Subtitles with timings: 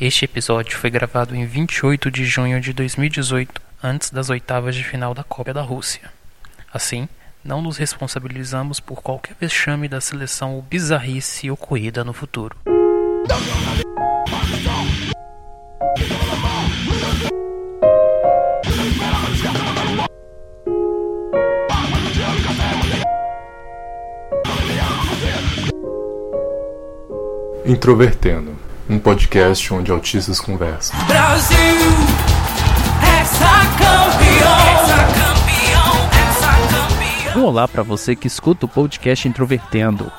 [0.00, 5.14] Este episódio foi gravado em 28 de junho de 2018, antes das oitavas de final
[5.14, 6.10] da Copa da Rússia.
[6.72, 7.08] Assim,
[7.44, 12.56] não nos responsabilizamos por qualquer vexame da seleção ou bizarrice ocorrida no futuro.
[27.64, 28.56] Introvertendo,
[28.88, 30.98] um podcast onde autistas conversam.
[31.06, 31.56] Brasil,
[33.20, 34.54] hexacampeão,
[37.36, 40.12] Um olá para você que escuta o podcast Introvertendo.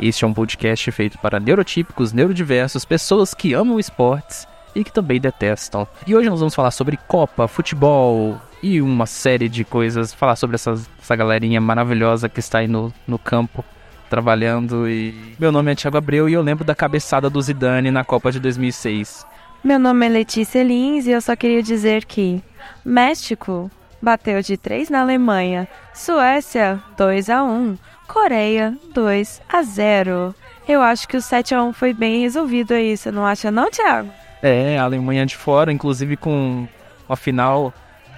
[0.00, 5.20] Este é um podcast feito para neurotípicos, neurodiversos, pessoas que amam esportes e que também
[5.20, 5.86] detestam.
[6.06, 10.12] E hoje nós vamos falar sobre Copa, futebol e uma série de coisas.
[10.12, 13.64] Falar sobre essa, essa galerinha maravilhosa que está aí no, no campo
[14.08, 14.88] trabalhando.
[14.88, 18.30] E meu nome é Thiago Abreu e eu lembro da cabeçada do Zidane na Copa
[18.32, 19.26] de 2006.
[19.62, 22.42] Meu nome é Letícia Lins e eu só queria dizer que
[22.84, 30.34] México bateu de 3 na Alemanha, Suécia 2 a 1, Coreia 2 a 0.
[30.68, 33.70] Eu acho que o 7 a 1 foi bem resolvido aí, você não acha não,
[33.70, 34.10] Thiago?
[34.42, 36.68] É, a Alemanha de fora, inclusive com
[37.08, 37.72] uma final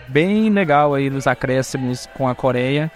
[0.08, 2.90] bem legal aí nos acréscimos com a Coreia.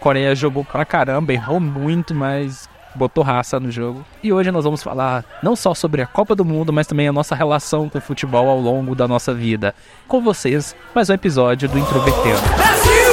[0.00, 4.04] Coreia jogou pra caramba, errou muito, mas botou raça no jogo.
[4.22, 7.12] E hoje nós vamos falar não só sobre a Copa do Mundo, mas também a
[7.12, 9.74] nossa relação com o futebol ao longo da nossa vida.
[10.06, 12.40] Com vocês, mais um episódio do Introvertendo.
[12.56, 13.07] Brasil,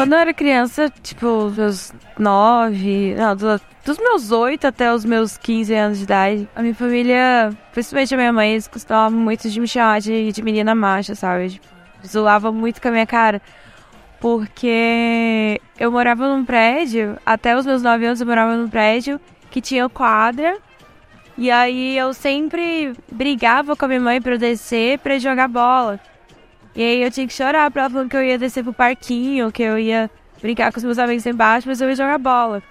[0.00, 5.36] Quando eu era criança, tipo, meus 9, não, do- dos meus 8 até os meus
[5.36, 9.60] 15 anos de idade, a minha família, principalmente a minha mãe, eles gostavam muito de
[9.60, 11.50] me chamar de, de menina macha, sabe?
[11.50, 11.66] Tipo,
[12.06, 13.42] zoava muito com a minha cara.
[14.18, 19.60] Porque eu morava num prédio, até os meus 9 anos eu morava num prédio que
[19.60, 20.56] tinha quadra.
[21.36, 26.00] E aí eu sempre brigava com a minha mãe pra eu descer pra jogar bola.
[26.80, 29.52] E aí eu tinha que chorar pra ela falando que eu ia descer pro parquinho,
[29.52, 30.10] que eu ia
[30.40, 32.62] brincar com os meus amigos embaixo, mas eu ia jogar bola.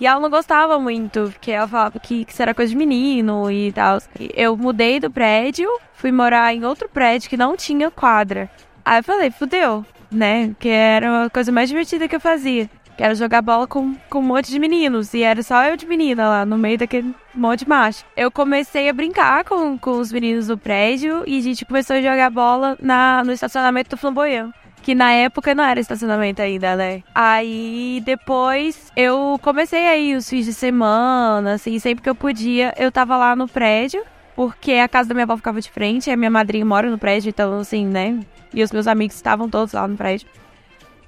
[0.00, 3.50] E ela não gostava muito, porque ela falava que, que isso era coisa de menino
[3.50, 3.98] e tal.
[4.34, 8.48] Eu mudei do prédio, fui morar em outro prédio que não tinha quadra.
[8.82, 10.56] Aí eu falei, fudeu, né?
[10.58, 12.70] Que era a coisa mais divertida que eu fazia.
[12.98, 15.14] Que era jogar bola com, com um monte de meninos.
[15.14, 18.04] E era só eu de menina lá, no meio daquele monte de macho.
[18.16, 22.02] Eu comecei a brincar com, com os meninos do prédio e a gente começou a
[22.02, 24.50] jogar bola na, no estacionamento do Flamboyant.
[24.82, 27.04] Que na época não era estacionamento ainda, né?
[27.14, 32.90] Aí depois eu comecei aí os fins de semana, assim, sempre que eu podia, eu
[32.90, 34.02] tava lá no prédio,
[34.34, 37.28] porque a casa da minha avó ficava de frente, a minha madrinha mora no prédio,
[37.28, 38.18] então assim, né?
[38.52, 40.26] E os meus amigos estavam todos lá no prédio.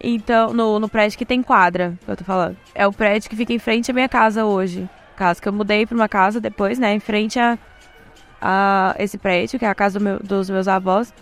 [0.02, 2.56] Então, no, no prédio que tem quadra, eu tô falando.
[2.74, 4.88] É o prédio que fica em frente à minha casa hoje.
[5.16, 6.94] Casa que eu mudei pra uma casa depois, né?
[6.94, 7.58] Em frente a,
[8.40, 11.12] a esse prédio, que é a casa do meu- dos meus avós.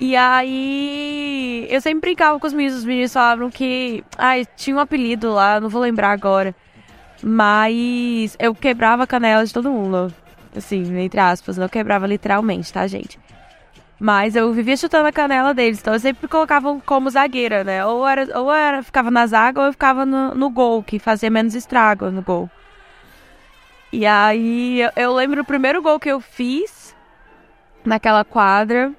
[0.00, 2.78] E aí, eu sempre brincava com os meninos.
[2.78, 4.04] Os meninos falavam que.
[4.16, 6.54] Ai, tinha um apelido lá, não vou lembrar agora.
[7.20, 10.14] Mas eu quebrava a canela de todo mundo.
[10.56, 11.56] Assim, entre aspas.
[11.58, 13.18] Não quebrava literalmente, tá, gente?
[14.00, 17.84] Mas eu vivia chutando a canela deles, então eu sempre colocava como zagueira, né?
[17.84, 21.28] Ou era, ou era ficava na zaga ou eu ficava no, no gol, que fazia
[21.28, 22.48] menos estrago no gol.
[23.92, 26.94] E aí eu, eu lembro o primeiro gol que eu fiz
[27.84, 28.92] naquela quadra.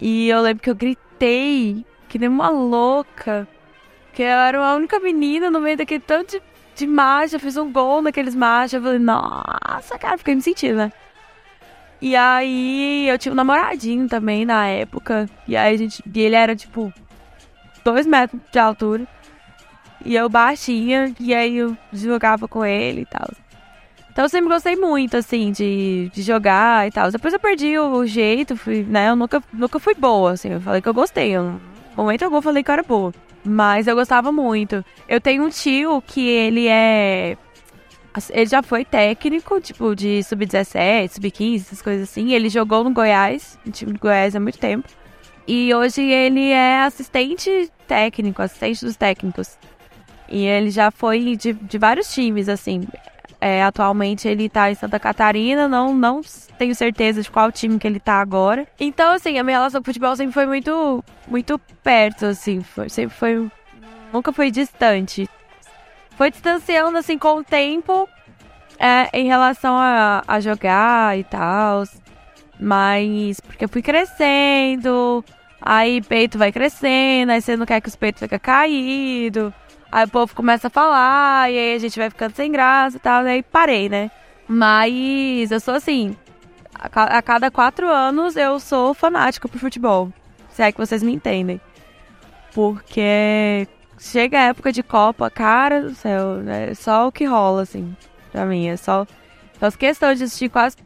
[0.00, 3.48] E eu lembro que eu gritei que nem uma louca.
[4.12, 6.40] Que eu era a única menina no meio daquele tanto
[6.74, 7.34] de, de.
[7.34, 8.74] Eu fiz um gol naqueles machos.
[8.74, 10.92] Eu falei, nossa, cara, fiquei me sentindo, né?
[12.00, 15.28] E aí eu tinha um namoradinho também na época.
[15.48, 16.02] E aí a gente.
[16.14, 16.92] E ele era tipo
[17.84, 19.06] dois metros de altura.
[20.04, 21.14] E eu baixinha.
[21.18, 23.28] E aí eu jogava com ele e tal.
[24.14, 27.10] Então eu sempre gostei muito, assim, de, de jogar e tal.
[27.10, 29.08] Depois eu perdi o, jeito, fui, né?
[29.08, 30.50] Eu nunca, nunca fui boa, assim.
[30.50, 31.32] Eu falei que eu gostei.
[31.32, 31.60] Eu, no
[31.96, 33.12] momento algum eu falei que eu era boa.
[33.44, 34.84] Mas eu gostava muito.
[35.08, 37.36] Eu tenho um tio que ele é.
[38.30, 42.32] Ele já foi técnico, tipo, de sub-17, sub-15, essas coisas assim.
[42.32, 44.88] Ele jogou no Goiás, no time do Goiás há muito tempo.
[45.46, 49.58] E hoje ele é assistente técnico, assistente dos técnicos.
[50.28, 52.86] E ele já foi de, de vários times, assim.
[53.40, 56.22] É, atualmente ele tá em Santa Catarina, não, não
[56.56, 58.66] tenho certeza de qual time que ele tá agora.
[58.80, 62.62] Então, assim, a minha relação com o futebol sempre foi muito, muito perto, assim.
[62.62, 63.50] Foi, sempre foi.
[64.12, 65.28] Nunca foi distante.
[66.16, 68.08] Foi distanciando, assim, com o tempo
[68.78, 71.84] é, em relação a, a jogar e tal.
[72.58, 75.24] Mas porque eu fui crescendo,
[75.60, 79.52] aí peito vai crescendo, aí você não quer que os peitos fiquem caídos.
[79.90, 83.00] Aí o povo começa a falar, e aí a gente vai ficando sem graça e
[83.00, 84.10] tal, e aí parei, né?
[84.48, 86.16] Mas eu sou assim,
[86.74, 90.12] a, ca- a cada quatro anos eu sou fanática por futebol.
[90.50, 91.60] Se é que vocês me entendem.
[92.52, 93.66] Porque
[94.10, 97.96] chega a época de Copa, cara do céu, é só o que rola, assim,
[98.30, 98.68] pra mim.
[98.68, 99.06] É só.
[99.54, 100.76] Faço questão de assistir quase.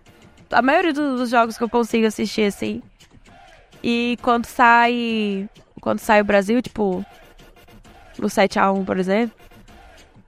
[0.51, 2.83] A maioria dos jogos que eu consigo assistir, assim.
[3.83, 5.49] E quando sai.
[5.81, 7.05] Quando sai o Brasil, tipo.
[8.19, 9.37] No 7x1, por exemplo.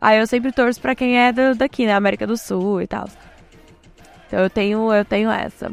[0.01, 1.93] Aí eu sempre torço pra quem é do- daqui, né?
[1.93, 3.09] América do Sul e tal.
[4.27, 5.73] Então eu tenho, eu tenho essa.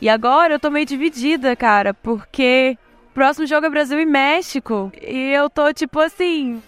[0.00, 2.85] E agora eu tô meio dividida, cara, porque o
[3.16, 4.92] próximo jogo é Brasil e México.
[5.00, 6.62] E eu tô tipo assim.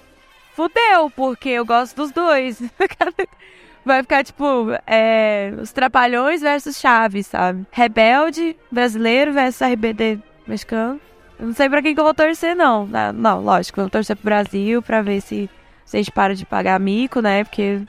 [0.54, 2.60] Fudeu, porque eu gosto dos dois.
[3.84, 7.64] Vai ficar tipo, é, os Trapalhões versus Chaves, sabe?
[7.70, 10.98] Rebelde brasileiro versus RBD mexicano.
[11.38, 12.86] Eu não sei pra quem que eu vou torcer, não.
[12.86, 15.48] Não, não, lógico, eu vou torcer pro Brasil pra ver se,
[15.84, 17.44] se a gente para de pagar mico, né?
[17.44, 17.82] Porque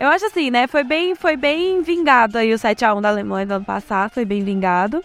[0.00, 0.66] eu acho assim, né?
[0.66, 4.42] Foi bem, foi bem vingado aí o 7x1 da Alemanha do ano passado, foi bem
[4.42, 5.04] vingado.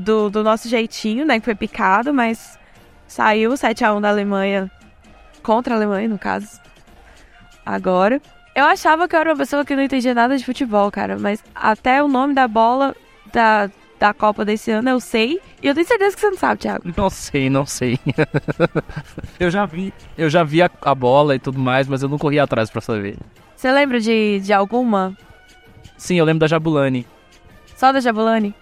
[0.00, 1.38] Do, do nosso jeitinho, né?
[1.38, 2.58] Que foi picado, mas
[3.06, 4.70] saiu o 7x1 da Alemanha
[5.42, 6.60] contra a Alemanha, no caso.
[7.64, 8.20] Agora.
[8.52, 11.42] Eu achava que eu era uma pessoa que não entendia nada de futebol, cara, mas
[11.54, 12.96] até o nome da bola
[13.32, 15.40] da, da Copa desse ano eu sei.
[15.62, 16.92] E eu tenho certeza que você não sabe, Thiago.
[16.96, 17.98] Não sei, não sei.
[19.38, 22.18] eu já vi, eu já vi a, a bola e tudo mais, mas eu não
[22.18, 23.16] corri atrás pra saber.
[23.54, 25.16] Você lembra de, de alguma?
[25.96, 27.06] Sim, eu lembro da Jabulani.
[27.76, 28.54] Só da Jabulani?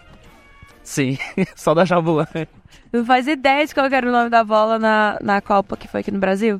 [0.89, 1.19] Sim,
[1.55, 2.49] só da Jabulani.
[2.91, 6.01] Não faz ideia de qual era o nome da bola na, na Copa que foi
[6.01, 6.59] aqui no Brasil?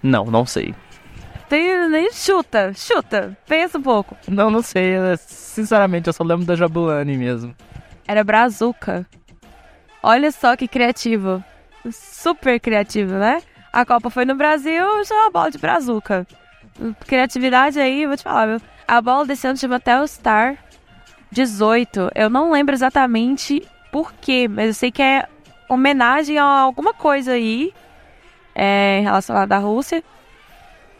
[0.00, 0.72] Não, não sei.
[1.48, 3.36] Tem, nem chuta, chuta.
[3.48, 4.16] Pensa um pouco.
[4.28, 4.96] Não, não sei.
[4.96, 7.52] eu- Sinceramente, eu só lembro da Jabulani mesmo.
[8.06, 9.04] Era Brazuca.
[10.04, 11.42] Olha só que criativo.
[11.90, 13.42] Super criativo, né?
[13.72, 16.24] A Copa foi no Brasil, chama a bola de Brazuca.
[17.08, 18.60] Criatividade aí, vou te falar, viu?
[18.86, 20.56] A bola desse ano chama Telstar
[21.30, 22.10] 18.
[22.14, 25.26] Eu não lembro exatamente por quê, mas eu sei que é
[25.68, 27.72] homenagem a alguma coisa aí
[28.54, 30.02] é, relacionada à Rússia.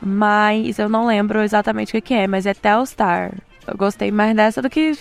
[0.00, 3.32] Mas eu não lembro exatamente o que é, mas é Telstar.
[3.66, 4.96] Eu gostei mais dessa do que.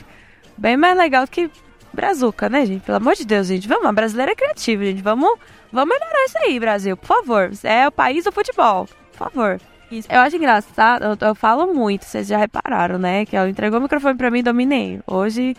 [0.57, 1.51] Bem mais legal do que
[1.93, 2.81] Brazuca, né, gente?
[2.81, 3.67] Pelo amor de Deus, gente.
[3.67, 5.01] Vamos, a brasileira é criativa, gente.
[5.03, 5.37] Vamos,
[5.71, 7.51] vamos melhorar isso aí, Brasil, por favor.
[7.63, 9.61] É o país do futebol, por favor.
[9.91, 10.07] Isso.
[10.11, 13.25] Eu acho engraçado, eu, eu falo muito, vocês já repararam, né?
[13.25, 14.99] Que ela entregou o microfone pra mim e dominei.
[15.07, 15.55] Hoje,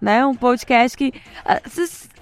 [0.00, 1.12] né, um podcast que.
[1.44, 1.60] ah,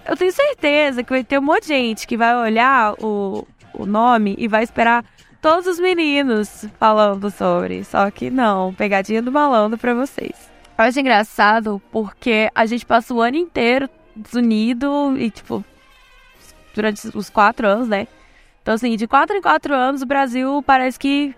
[0.09, 3.85] Eu tenho certeza que vai ter um monte de gente que vai olhar o, o
[3.87, 5.05] nome e vai esperar
[5.41, 7.85] todos os meninos falando sobre.
[7.85, 10.51] Só que não, pegadinha do malandro pra vocês.
[10.79, 15.65] Eu acho engraçado porque a gente passa o ano inteiro desunido e, tipo,
[16.75, 18.09] durante os quatro anos, né?
[18.63, 21.35] Então, assim, de quatro em quatro anos, o Brasil parece que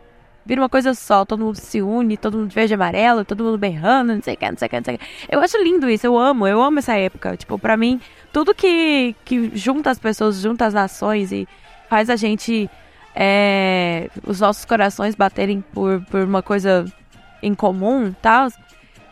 [0.47, 1.25] vira uma coisa só.
[1.25, 4.35] Todo mundo se une, todo mundo de verde e amarelo, todo mundo berrando, não sei
[4.35, 5.05] o que, não sei o que, não sei o que.
[5.31, 7.37] Eu acho lindo isso, eu amo, eu amo essa época.
[7.37, 8.01] Tipo, pra mim,
[8.33, 11.49] tudo que, que junta as pessoas, junta as nações e
[11.89, 12.69] faz a gente,
[13.15, 16.85] é, os nossos corações baterem por, por uma coisa
[17.43, 18.49] em comum tal,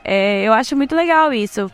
[0.05, 1.71] é, eu acho muito legal isso.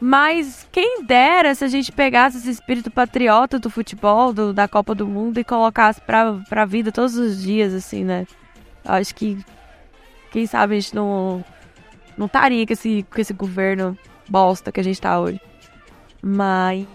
[0.00, 4.94] Mas quem dera se a gente pegasse esse espírito patriota do futebol, do- da Copa
[4.94, 8.26] do Mundo e colocasse pra, pra vida todos os dias, assim, né?
[8.84, 9.38] Acho que,
[10.30, 11.44] quem sabe a gente não,
[12.16, 13.96] não estaria com esse, com esse governo
[14.28, 15.40] bosta que a gente tá hoje.
[16.22, 16.86] Mas,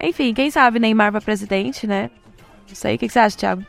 [0.00, 2.10] enfim, quem sabe Neymar pra presidente, né?
[2.68, 3.64] Não sei, o que, que você acha, Thiago?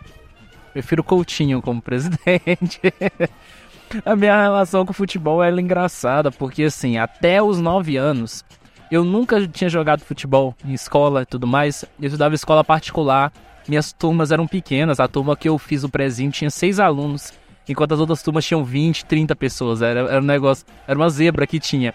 [0.73, 2.81] Prefiro Coutinho como presidente.
[4.05, 8.43] A minha relação com o futebol era engraçada, porque assim, até os 9 anos,
[8.91, 11.85] eu nunca tinha jogado futebol em escola e tudo mais.
[11.99, 13.31] Eu estudava escola particular,
[13.67, 17.33] minhas turmas eram pequenas, a turma que eu fiz o prezinho tinha seis alunos,
[17.67, 19.81] enquanto as outras turmas tinham 20, 30 pessoas.
[19.81, 21.93] Era, era um negócio, era uma zebra que tinha.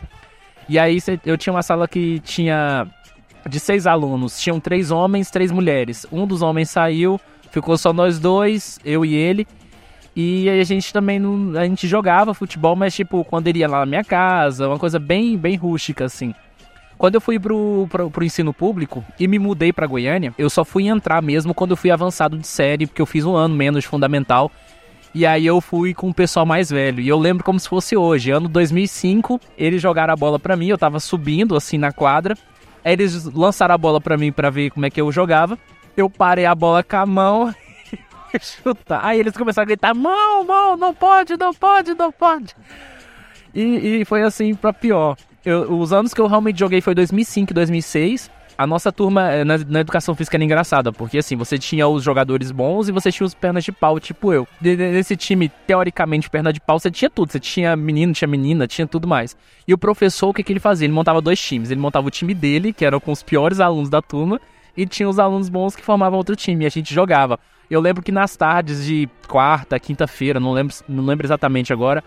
[0.69, 2.87] E aí eu tinha uma sala que tinha
[3.49, 6.07] de seis alunos, tinham três homens, três mulheres.
[6.12, 9.47] Um dos homens saiu, ficou só nós dois, eu e ele.
[10.14, 13.81] E a gente também não, a gente jogava futebol, mas tipo, quando ele ia lá
[13.81, 16.35] na minha casa, uma coisa bem bem rústica assim.
[17.02, 20.64] Quando eu fui pro, pro, pro ensino público e me mudei pra Goiânia, eu só
[20.64, 23.82] fui entrar mesmo quando eu fui avançado de série, porque eu fiz um ano menos
[23.82, 24.52] de fundamental.
[25.12, 27.00] E aí eu fui com o pessoal mais velho.
[27.00, 30.68] E eu lembro como se fosse hoje, ano 2005, eles jogaram a bola pra mim,
[30.68, 32.38] eu tava subindo assim na quadra.
[32.85, 35.59] Aí eles lançaram a bola pra mim pra ver como é que eu jogava.
[35.97, 37.52] Eu parei a bola com a mão
[38.32, 39.04] e chutar.
[39.04, 42.54] Aí eles começaram a gritar: mão, mão, não pode, não pode, não pode.
[43.52, 45.16] E, e foi assim pra pior.
[45.45, 48.31] Eu- os anos que eu realmente joguei foi 2005 e 2006.
[48.59, 52.03] a nossa turma eh, na, na educação física era engraçada, porque assim, você tinha os
[52.05, 54.47] jogadores bons e você tinha os pernas de pau, tipo eu.
[54.61, 57.33] Nesse time, teoricamente, perna de pau, você tinha tudo.
[57.33, 59.35] Você tinha menino, tinha menina, tinha tudo mais.
[59.67, 60.85] E o professor, o que, que ele fazia?
[60.87, 61.71] Ele montava dois times.
[61.71, 64.39] Ele montava o time dele, que era com os piores alunos da turma,
[64.77, 66.65] e tinha os alunos bons que formavam outro time.
[66.65, 67.41] E a gente jogava.
[67.71, 72.05] Eu lembro que nas tardes de quarta, quinta-feira, não lembro, não lembro exatamente agora,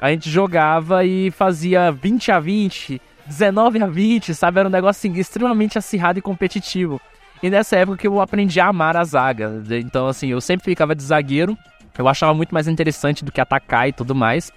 [0.00, 4.60] a gente jogava e fazia 20 a 20, 19 a 20, sabe?
[4.60, 7.00] Era um negócio assim, extremamente acirrado e competitivo.
[7.42, 9.62] E nessa época que eu aprendi a amar a zaga.
[9.72, 11.56] Então, assim, eu sempre ficava de zagueiro.
[11.96, 14.50] Eu achava muito mais interessante do que atacar e tudo mais.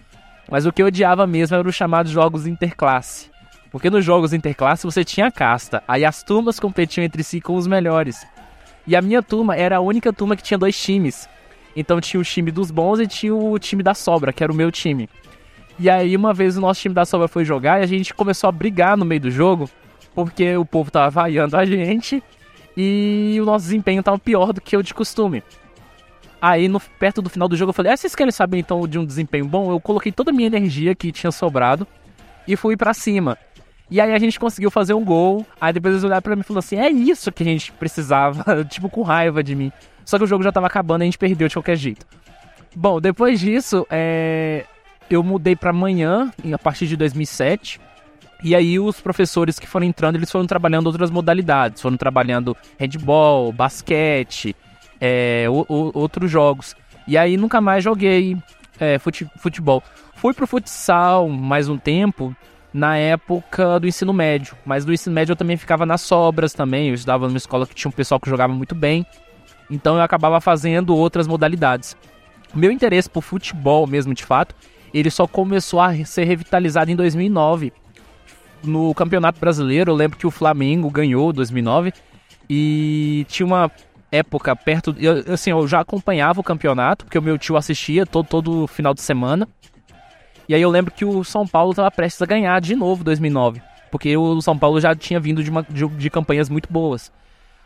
[0.49, 3.29] Mas o que eu odiava mesmo era os chamados jogos interclasse.
[3.69, 5.83] Porque nos jogos interclasse você tinha casta.
[5.87, 8.25] Aí as turmas competiam entre si com os melhores.
[8.85, 11.27] E a minha turma era a única turma que tinha dois times.
[11.75, 14.55] Então tinha o time dos bons e tinha o time da sobra, que era o
[14.55, 15.09] meu time.
[15.79, 18.47] E aí uma vez o nosso time da sobra foi jogar e a gente começou
[18.47, 19.69] a brigar no meio do jogo,
[20.15, 22.23] porque o povo tava vaiando a gente
[22.75, 25.43] e o nosso desempenho tava pior do que o de costume.
[26.41, 28.99] Aí, no, perto do final do jogo, eu falei: Ah, vocês querem saber então de
[28.99, 29.71] um desempenho bom?
[29.71, 31.87] Eu coloquei toda a minha energia que tinha sobrado
[32.47, 33.37] e fui pra cima.
[33.89, 35.45] E aí a gente conseguiu fazer um gol.
[35.59, 38.63] Aí depois eles olharam pra mim e falaram assim: É isso que a gente precisava,
[38.65, 39.71] tipo, com raiva de mim.
[40.05, 42.05] Só que o jogo já tava acabando e a gente perdeu de qualquer jeito.
[42.75, 44.65] Bom, depois disso, é,
[45.09, 47.79] eu mudei pra manhã, a partir de 2007.
[48.43, 51.81] E aí os professores que foram entrando, eles foram trabalhando outras modalidades.
[51.81, 54.55] Foram trabalhando handball, basquete,
[55.01, 56.75] é, o- o- outros jogos.
[57.07, 58.37] E aí nunca mais joguei
[58.79, 59.81] é, fute- futebol.
[60.15, 62.35] Fui pro futsal mais um tempo,
[62.71, 64.55] na época do ensino médio.
[64.63, 66.89] Mas do ensino médio eu também ficava nas sobras também.
[66.89, 69.03] Eu estudava numa escola que tinha um pessoal que jogava muito bem.
[69.69, 71.97] Então eu acabava fazendo outras modalidades.
[72.53, 74.53] O meu interesse por futebol mesmo, de fato,
[74.93, 77.73] ele só começou a ser revitalizado em 2009.
[78.63, 81.93] No Campeonato Brasileiro, eu lembro que o Flamengo ganhou em 2009
[82.49, 83.71] e tinha uma
[84.11, 88.25] época perto, eu, assim, eu já acompanhava o campeonato, porque o meu tio assistia todo,
[88.27, 89.47] todo final de semana.
[90.47, 93.05] E aí eu lembro que o São Paulo estava prestes a ganhar de novo em
[93.05, 97.11] 2009, porque o São Paulo já tinha vindo de, uma, de, de campanhas muito boas.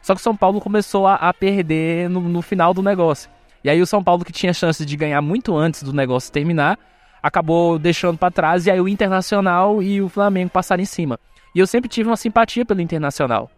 [0.01, 3.29] Só que o São Paulo começou a, a perder no, no final do negócio.
[3.63, 6.79] E aí o São Paulo, que tinha chance de ganhar muito antes do negócio terminar,
[7.21, 8.65] acabou deixando pra trás.
[8.65, 11.19] E aí o Internacional e o Flamengo passaram em cima.
[11.53, 13.49] E eu sempre tive uma simpatia pelo Internacional.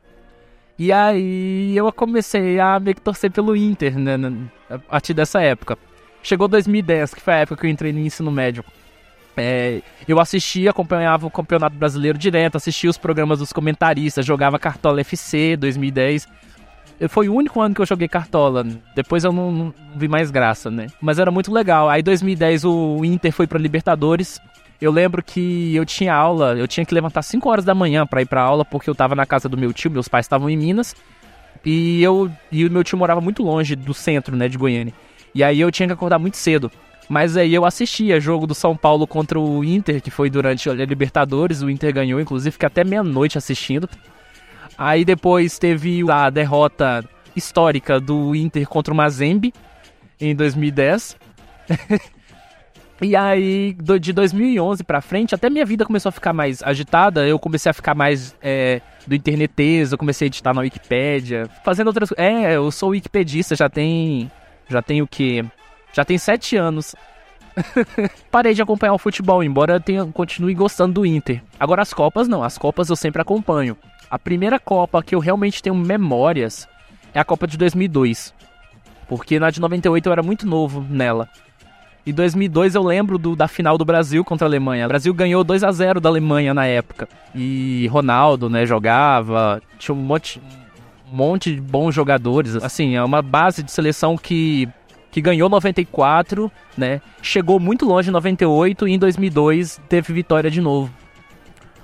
[0.77, 4.15] E aí eu comecei a meio que torcer pelo Inter, né,
[4.69, 5.77] a partir dessa época.
[6.23, 8.63] Chegou 2010, que foi a época que eu entrei no ensino médio.
[9.35, 15.01] É, eu assistia, acompanhava o Campeonato Brasileiro direto, assistia os programas dos comentaristas, jogava Cartola
[15.01, 16.27] FC 2010.
[17.09, 18.65] Foi o único ano que eu joguei Cartola.
[18.95, 20.87] Depois eu não, não vi mais graça, né?
[21.01, 21.89] Mas era muito legal.
[21.89, 24.39] Aí 2010 o Inter foi pra Libertadores.
[24.79, 28.21] Eu lembro que eu tinha aula, eu tinha que levantar 5 horas da manhã pra
[28.21, 30.57] ir pra aula, porque eu tava na casa do meu tio, meus pais estavam em
[30.57, 30.95] Minas.
[31.65, 34.93] E eu e o meu tio morava muito longe do centro, né, de Goiânia.
[35.33, 36.69] E aí eu tinha que acordar muito cedo.
[37.09, 40.73] Mas aí eu assistia jogo do São Paulo contra o Inter, que foi durante a
[40.73, 43.89] Libertadores, o Inter ganhou, inclusive fiquei até meia-noite assistindo.
[44.77, 47.03] Aí depois teve a derrota
[47.35, 49.53] histórica do Inter contra o Mazembe
[50.19, 51.17] em 2010.
[53.01, 57.27] e aí, de 2011 pra frente, até minha vida começou a ficar mais agitada.
[57.27, 61.87] Eu comecei a ficar mais é, do interneteza, eu comecei a editar na Wikipédia, fazendo
[61.87, 62.23] outras coisas.
[62.23, 64.31] É, eu sou wikipedista, já tem.
[64.69, 65.43] Já tem o quê?
[65.91, 66.95] Já tem sete anos.
[68.31, 71.41] Parei de acompanhar o futebol, embora eu tenha, continue gostando do Inter.
[71.59, 73.77] Agora as Copas não, as Copas eu sempre acompanho.
[74.09, 76.67] A primeira Copa que eu realmente tenho memórias
[77.13, 78.33] é a Copa de 2002.
[79.07, 81.27] Porque na de 98 eu era muito novo nela.
[82.05, 84.85] Em 2002 eu lembro do- da final do Brasil contra a Alemanha.
[84.85, 87.07] O Brasil ganhou 2 a 0 da Alemanha na época.
[87.33, 89.61] E Ronaldo, né, jogava.
[89.79, 90.41] Tinha um monte,
[91.11, 92.55] um monte de bons jogadores.
[92.57, 94.67] Assim, é uma base de seleção que,
[95.11, 96.99] que ganhou 94, né?
[97.21, 100.91] Chegou muito longe em 98 e em 2002 teve vitória de novo.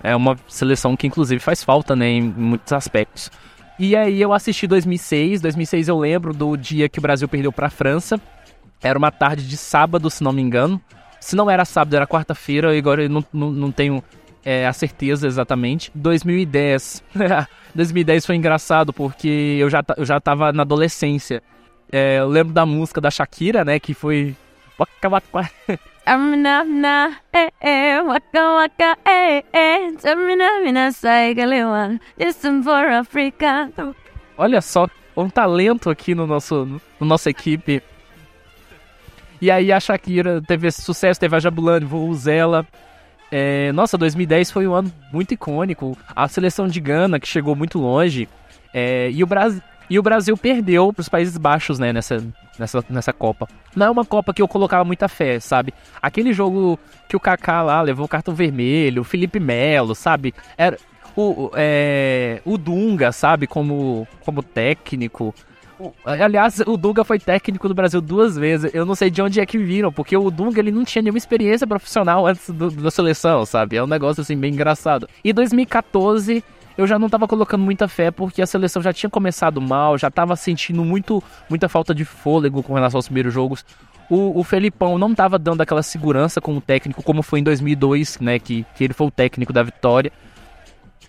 [0.03, 3.31] É uma seleção que inclusive faz falta, né, em muitos aspectos.
[3.77, 7.67] E aí eu assisti 2006, 2006 eu lembro do dia que o Brasil perdeu para
[7.67, 8.19] a França.
[8.81, 10.81] Era uma tarde de sábado, se não me engano.
[11.19, 14.03] Se não era sábado, era quarta-feira, agora eu não, não, não tenho
[14.43, 15.91] é, a certeza exatamente.
[15.95, 17.03] 2010.
[17.75, 21.41] 2010 foi engraçado porque eu já, eu já tava na adolescência.
[21.91, 24.35] É, eu lembro da música da Shakira, né, que foi...
[26.09, 28.01] Eh, eh,
[29.03, 30.33] eh, eh.
[34.35, 36.65] Olha só, um talento aqui no nosso,
[36.99, 37.83] no nossa equipe.
[39.39, 42.65] E aí a Shakira teve sucesso, teve a Jabulani, Vuvuzela.
[43.31, 45.95] É, nossa, 2010 foi um ano muito icônico.
[46.15, 48.27] A seleção de Gana, que chegou muito longe.
[48.73, 52.23] É, e, o Brasil, e o Brasil perdeu para os Países Baixos, né, nessa,
[52.57, 53.47] nessa, nessa Copa.
[53.75, 55.73] Não é uma Copa que eu colocava muita fé, sabe?
[56.01, 56.77] Aquele jogo
[57.07, 60.33] que o Kaká lá levou o cartão vermelho, o Felipe Melo, sabe?
[60.57, 60.77] Era
[61.15, 63.47] o, é, o Dunga, sabe?
[63.47, 65.33] Como, como técnico.
[66.03, 68.69] Aliás, o Dunga foi técnico do Brasil duas vezes.
[68.73, 71.17] Eu não sei de onde é que viram, porque o Dunga ele não tinha nenhuma
[71.17, 73.77] experiência profissional antes do- da seleção, sabe?
[73.77, 75.07] É um negócio assim bem engraçado.
[75.23, 76.43] E 2014
[76.79, 80.09] eu já não tava colocando muita fé porque a seleção já tinha começado mal, já
[80.09, 83.65] tava sentindo muito, muita falta de fôlego com relação aos primeiros jogos.
[84.09, 88.39] O, o Felipão não tava dando aquela segurança como técnico, como foi em 2002, né?
[88.39, 90.09] Que, que ele foi o técnico da vitória.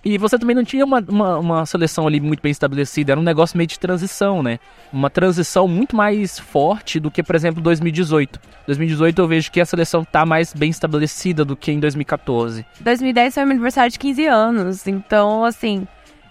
[0.03, 3.25] E você também não tinha uma, uma, uma seleção ali muito bem estabelecida, era um
[3.25, 4.59] negócio meio de transição, né?
[4.91, 8.41] Uma transição muito mais forte do que, por exemplo, 2018.
[8.67, 12.65] 2018 eu vejo que a seleção tá mais bem estabelecida do que em 2014.
[12.81, 15.87] 2010 foi meu aniversário de 15 anos, então, assim,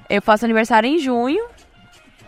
[0.10, 1.46] eu faço aniversário em junho.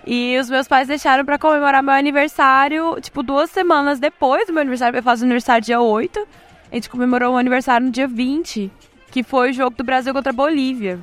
[0.05, 4.61] E os meus pais deixaram pra comemorar meu aniversário, tipo, duas semanas depois do meu
[4.61, 4.97] aniversário.
[4.97, 6.27] Eu faço aniversário dia 8.
[6.71, 8.71] A gente comemorou o aniversário no dia 20,
[9.11, 10.99] que foi o jogo do Brasil contra a Bolívia.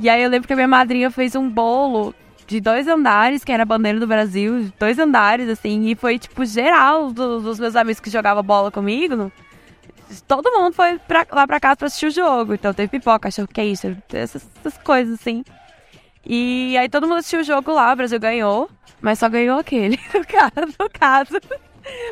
[0.00, 2.14] E aí eu lembro que a minha madrinha fez um bolo
[2.46, 6.44] de dois andares, que era a bandeira do Brasil, dois andares, assim, e foi, tipo,
[6.46, 9.30] geral do- dos meus amigos que jogavam bola comigo.
[10.26, 12.54] Todo mundo foi pra- lá pra casa pra assistir o jogo.
[12.54, 15.44] Então teve pipoca, cachorro queijo, essas, essas coisas, assim.
[16.24, 18.70] E aí todo mundo assistiu o jogo lá, o Brasil ganhou,
[19.02, 20.74] mas só ganhou aquele, no caso.
[20.78, 21.38] No caso.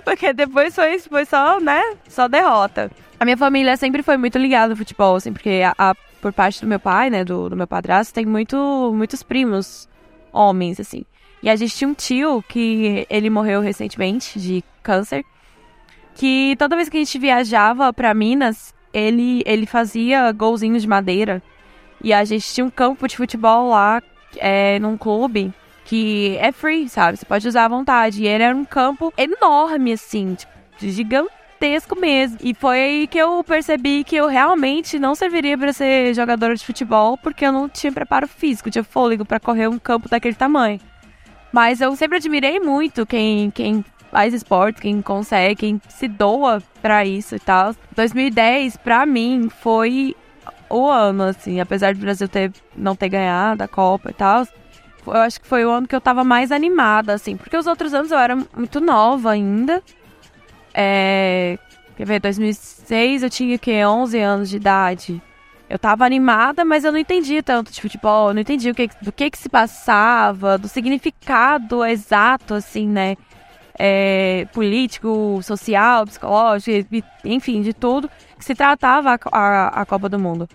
[0.05, 2.90] Porque depois foi, foi só, né, só derrota.
[3.19, 6.61] A minha família sempre foi muito ligada no futebol, assim, porque a, a- por parte
[6.61, 9.88] do meu pai, né, do, do meu padrasto, tem muito, muitos primos
[10.32, 11.04] homens, assim.
[11.42, 15.25] E a gente tinha um tio que ele morreu recentemente de câncer,
[16.14, 21.42] que toda vez que a gente viajava pra Minas, ele, ele fazia golzinhos de madeira.
[22.02, 24.02] E a gente tinha um campo de futebol lá,
[24.38, 25.52] é, num clube,
[25.85, 27.18] que é free, sabe?
[27.18, 28.23] Você pode usar à vontade.
[28.23, 31.37] E ele era um campo enorme, assim, tipo, gigantesco
[32.00, 32.38] mesmo.
[32.42, 36.64] E foi aí que eu percebi que eu realmente não serviria pra ser jogadora de
[36.64, 40.80] futebol, porque eu não tinha preparo físico, tinha fôlego pra correr um campo daquele tamanho.
[41.52, 47.04] Mas eu sempre admirei muito quem, quem faz esporte, quem consegue, quem se doa pra
[47.04, 47.75] isso e tal.
[47.95, 50.14] 2010, pra mim, foi
[50.69, 54.47] o ano, assim, apesar do Brasil ter, não ter ganhado a Copa e tal.
[55.06, 57.95] Eu acho que foi o ano que eu tava mais animada, assim, porque os outros
[57.95, 59.82] anos eu era muito nova ainda.
[60.78, 61.58] É,
[61.97, 63.82] quer ver, 2006 eu tinha o quê?
[63.82, 65.23] 11 anos de idade.
[65.71, 68.89] Eu tava animada, mas eu não entendia tanto de futebol, eu não entendia o que,
[69.00, 73.17] do que que se passava, do significado exato, assim, né?
[73.78, 76.89] É, político, social, psicológico,
[77.25, 78.08] enfim, de tudo
[78.39, 80.49] que se tratava a, a, a Copa do Mundo.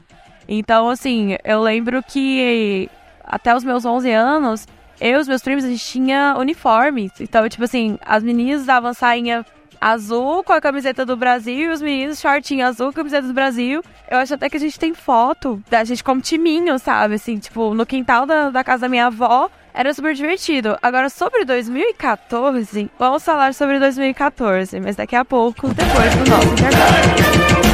[0.47, 2.89] Então, assim, eu lembro que
[3.23, 4.67] até os meus 11 anos,
[4.99, 7.11] eu e os meus primos, a gente tinha uniformes.
[7.19, 9.45] Então, tipo assim, as meninas usavam sainha
[9.81, 13.81] azul com a camiseta do Brasil e os meninos shortinho azul camiseta do Brasil.
[14.09, 17.15] Eu acho até que a gente tem foto da gente como timinho, sabe?
[17.15, 19.49] Assim, tipo, no quintal da, da casa da minha avó.
[19.73, 20.77] Era super divertido.
[20.81, 27.70] Agora, sobre 2014, vamos falar sobre 2014, mas daqui a pouco, depois do nosso intervalo.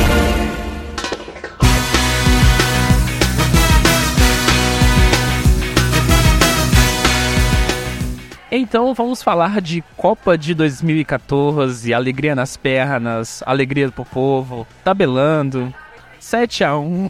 [8.50, 15.74] Então vamos falar de Copa de 2014, alegria nas pernas, alegria pro povo, tabelando,
[16.18, 17.10] 7 a 1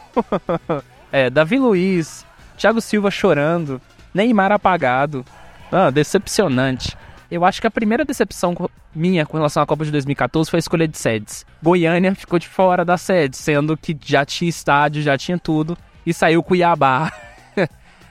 [1.12, 2.26] é, Davi Luiz,
[2.58, 3.80] Thiago Silva chorando,
[4.15, 5.23] Neymar apagado.
[5.71, 6.97] Ah, decepcionante.
[7.30, 8.56] Eu acho que a primeira decepção
[8.95, 11.45] minha com relação à Copa de 2014 foi a escolha de sedes.
[11.62, 16.12] Goiânia ficou de fora da sede, sendo que já tinha estádio, já tinha tudo, e
[16.13, 17.12] saiu Cuiabá.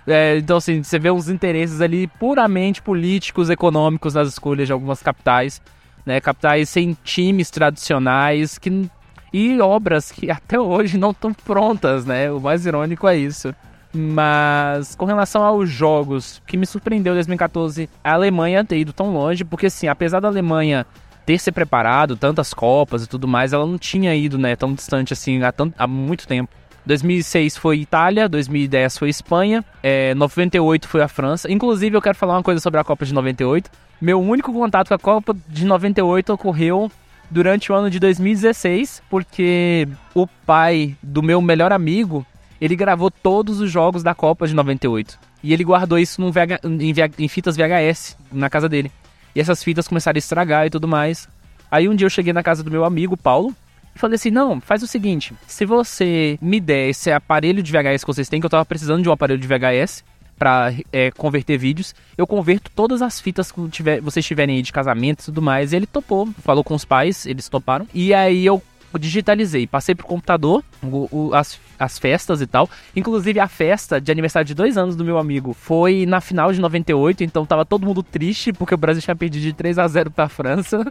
[0.07, 5.03] É, então, assim, você vê uns interesses ali puramente políticos, econômicos nas escolhas de algumas
[5.03, 5.61] capitais,
[6.05, 6.21] né?
[6.21, 8.89] Capitais sem times tradicionais que,
[9.33, 12.31] e obras que até hoje não estão prontas, né?
[12.31, 13.53] O mais irônico é isso.
[13.93, 19.13] Mas com relação aos jogos, que me surpreendeu em 2014 a Alemanha ter ido tão
[19.13, 20.87] longe, porque assim, apesar da Alemanha
[21.25, 25.13] ter se preparado, tantas copas e tudo mais, ela não tinha ido, né, tão distante
[25.13, 26.55] assim há, tant- há muito tempo.
[26.87, 31.51] 2006 foi Itália, 2010 foi Espanha, é, 98 foi a França.
[31.51, 33.69] Inclusive, eu quero falar uma coisa sobre a Copa de 98.
[34.01, 36.91] Meu único contato com a Copa de 98 ocorreu
[37.29, 42.25] durante o ano de 2016, porque o pai do meu melhor amigo,
[42.61, 45.19] ele gravou todos os jogos da Copa de 98.
[45.43, 48.93] E ele guardou isso VH em, em fitas VHS na casa dele.
[49.35, 51.29] E essas fitas começaram a estragar e tudo mais.
[51.69, 53.55] Aí um dia eu cheguei na casa do meu amigo, Paulo,
[53.97, 58.07] Falei assim, não, faz o seguinte, se você me der esse aparelho de VHS que
[58.07, 60.05] vocês têm, que eu tava precisando de um aparelho de VHS
[60.39, 64.71] pra é, converter vídeos, eu converto todas as fitas que tiver, vocês tiverem aí de
[64.73, 65.73] casamento e tudo mais.
[65.73, 67.87] E ele topou, falou com os pais, eles toparam.
[67.95, 68.63] E aí eu
[68.99, 72.69] digitalizei, passei pro computador o- o- as, as festas e tal.
[72.95, 76.61] Inclusive a festa de aniversário de dois anos do meu amigo foi na final de
[76.61, 80.11] 98, então tava todo mundo triste porque o Brasil tinha perdido de 3 a 0
[80.11, 80.91] pra França.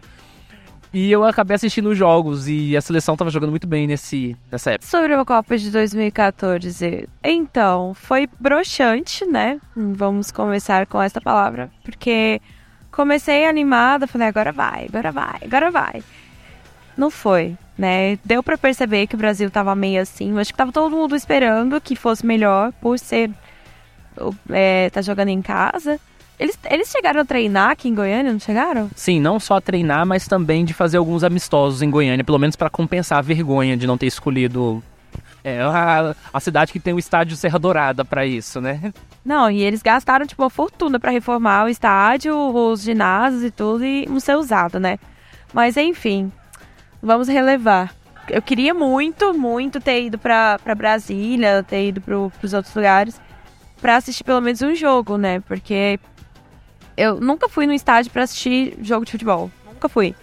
[0.92, 4.72] E eu acabei assistindo os jogos e a seleção tava jogando muito bem nesse, nessa
[4.72, 4.86] época.
[4.88, 9.60] Sobre a Copa de 2014, então, foi broxante, né?
[9.76, 12.40] Vamos começar com essa palavra, porque
[12.90, 16.02] comecei animada, falei, agora vai, agora vai, agora vai.
[16.96, 18.18] Não foi, né?
[18.24, 21.14] Deu pra perceber que o Brasil tava meio assim, eu acho que tava todo mundo
[21.14, 23.30] esperando que fosse melhor por ser
[24.18, 26.00] o- é, tá jogando em casa.
[26.38, 28.90] Eles, eles chegaram a treinar aqui em Goiânia, não chegaram?
[28.94, 32.68] Sim, não só treinar, mas também de fazer alguns amistosos em Goiânia, pelo menos pra
[32.68, 34.82] compensar a vergonha de não ter escolhido
[35.42, 38.92] é, a, a cidade que tem o estádio Serra Dourada pra isso, né?
[39.24, 43.84] Não, e eles gastaram, tipo, uma fortuna pra reformar o estádio, os ginásios e tudo,
[43.84, 44.98] e não ser usado, né?
[45.54, 46.30] Mas, enfim,
[47.00, 47.94] vamos relevar.
[48.28, 53.20] Eu queria muito, muito ter ido pra Brasília, ter ido pro, pros outros lugares,
[53.80, 55.40] pra assistir pelo menos um jogo, né?
[55.40, 56.00] Porque
[56.96, 59.50] eu nunca fui no estádio pra assistir jogo de futebol.
[59.66, 60.14] Nunca fui.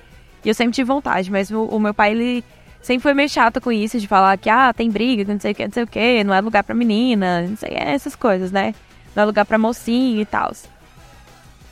[0.43, 2.43] E eu sempre tive vontade, mas o, o meu pai, ele
[2.81, 5.55] sempre foi meio chato com isso, de falar que, ah, tem briga, não sei o
[5.55, 8.75] que, não sei o que, não é lugar pra menina, não sei, essas coisas, né?
[9.15, 10.51] Não é lugar pra mocinho e tal.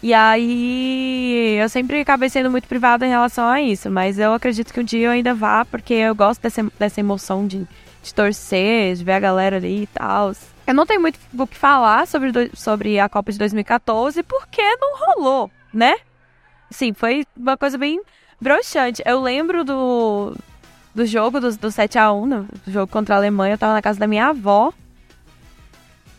[0.03, 4.73] E aí, eu sempre acabei sendo muito privada em relação a isso, mas eu acredito
[4.73, 7.67] que um dia eu ainda vá, porque eu gosto dessa, dessa emoção de,
[8.01, 10.33] de torcer, de ver a galera ali e tal.
[10.67, 14.97] Eu não tenho muito o que falar sobre, sobre a Copa de 2014, porque não
[14.97, 15.95] rolou, né?
[16.69, 18.01] Sim, foi uma coisa bem
[18.39, 19.01] broxante.
[19.05, 20.35] Eu lembro do,
[20.95, 23.99] do jogo do, do 7x1, no- do jogo contra a Alemanha, eu tava na casa
[23.99, 24.71] da minha avó.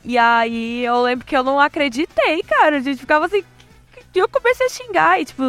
[0.04, 2.76] E aí eu lembro que eu não acreditei, cara.
[2.76, 3.42] A gente ficava assim.
[4.14, 5.20] E eu comecei a xingar.
[5.20, 5.42] E, tipo,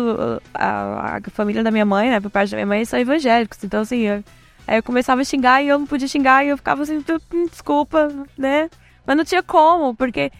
[0.53, 2.19] a, a família da minha mãe, né?
[2.21, 3.61] Por parte da minha mãe, são evangélicos.
[3.63, 4.23] Então, assim, eu,
[4.67, 6.45] aí eu começava a xingar e eu não podia xingar.
[6.45, 8.69] E eu ficava assim, "Tu- hum, desculpa, né?
[9.05, 10.31] Mas não tinha como, porque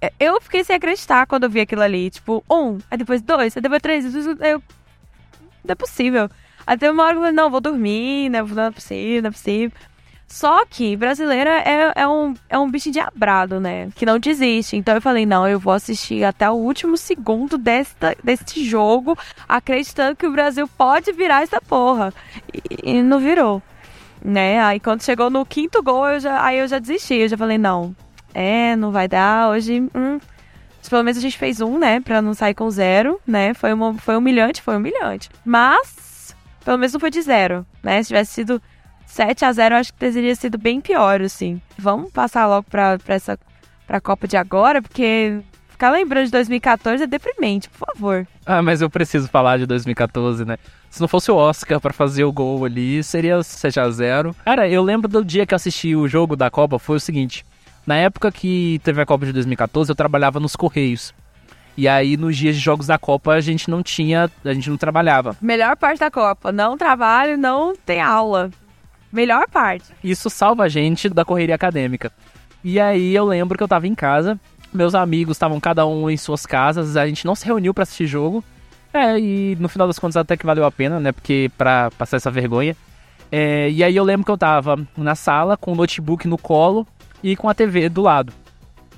[0.00, 2.10] é, eu fiquei sem acreditar quando eu vi aquilo ali.
[2.10, 4.04] Tipo, um, aí depois dois, aí depois três.
[4.40, 4.62] Aí eu,
[5.64, 6.30] não é possível.
[6.66, 8.28] Até uma hora eu falei, não, vou dormir?
[8.28, 9.72] Não é possível, não é possível.
[10.26, 13.88] Só que brasileira é, é, um, é um bicho diabrado, né?
[13.94, 14.76] Que não desiste.
[14.76, 19.16] Então eu falei, não, eu vou assistir até o último segundo desta, deste jogo,
[19.48, 22.12] acreditando que o Brasil pode virar essa porra.
[22.52, 23.62] E, e não virou.
[24.24, 24.60] Né?
[24.60, 27.14] Aí quando chegou no quinto gol, eu já, aí eu já desisti.
[27.14, 27.94] Eu já falei, não,
[28.34, 29.50] é, não vai dar.
[29.50, 30.18] Hoje, hum.
[30.78, 32.00] Mas Pelo menos a gente fez um, né?
[32.00, 33.52] Pra não sair com zero, né?
[33.52, 35.28] Foi, uma, foi humilhante, foi humilhante.
[35.44, 38.02] Mas, pelo menos não foi de zero, né?
[38.02, 38.62] Se tivesse sido
[39.06, 41.60] 7 a 0 eu acho que teria sido bem pior, assim.
[41.76, 43.38] Vamos passar logo pra, pra essa
[43.86, 45.40] pra Copa de agora, porque
[45.78, 48.26] ficar lembrando de 2014 é deprimente, por favor.
[48.44, 50.58] Ah, mas eu preciso falar de 2014, né?
[50.90, 54.68] Se não fosse o Oscar pra fazer o gol ali, seria 7 a 0 Cara,
[54.68, 57.46] eu lembro do dia que eu assisti o jogo da Copa, foi o seguinte.
[57.86, 61.14] Na época que teve a Copa de 2014, eu trabalhava nos Correios.
[61.76, 64.28] E aí, nos dias de jogos da Copa, a gente não tinha.
[64.44, 65.36] A gente não trabalhava.
[65.40, 68.50] Melhor parte da Copa, não trabalho, não tem aula.
[69.12, 69.84] Melhor parte.
[70.02, 72.10] Isso salva a gente da correria acadêmica.
[72.64, 74.38] E aí eu lembro que eu tava em casa,
[74.72, 78.06] meus amigos estavam cada um em suas casas, a gente não se reuniu pra assistir
[78.06, 78.44] jogo.
[78.92, 81.12] É, e no final das contas até que valeu a pena, né?
[81.12, 82.76] Porque pra passar essa vergonha.
[83.30, 86.86] É, e aí eu lembro que eu tava na sala com o notebook no colo
[87.22, 88.32] e com a TV do lado,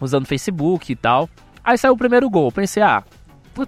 [0.00, 1.28] usando Facebook e tal.
[1.64, 3.02] Aí saiu o primeiro gol, eu pensei, ah,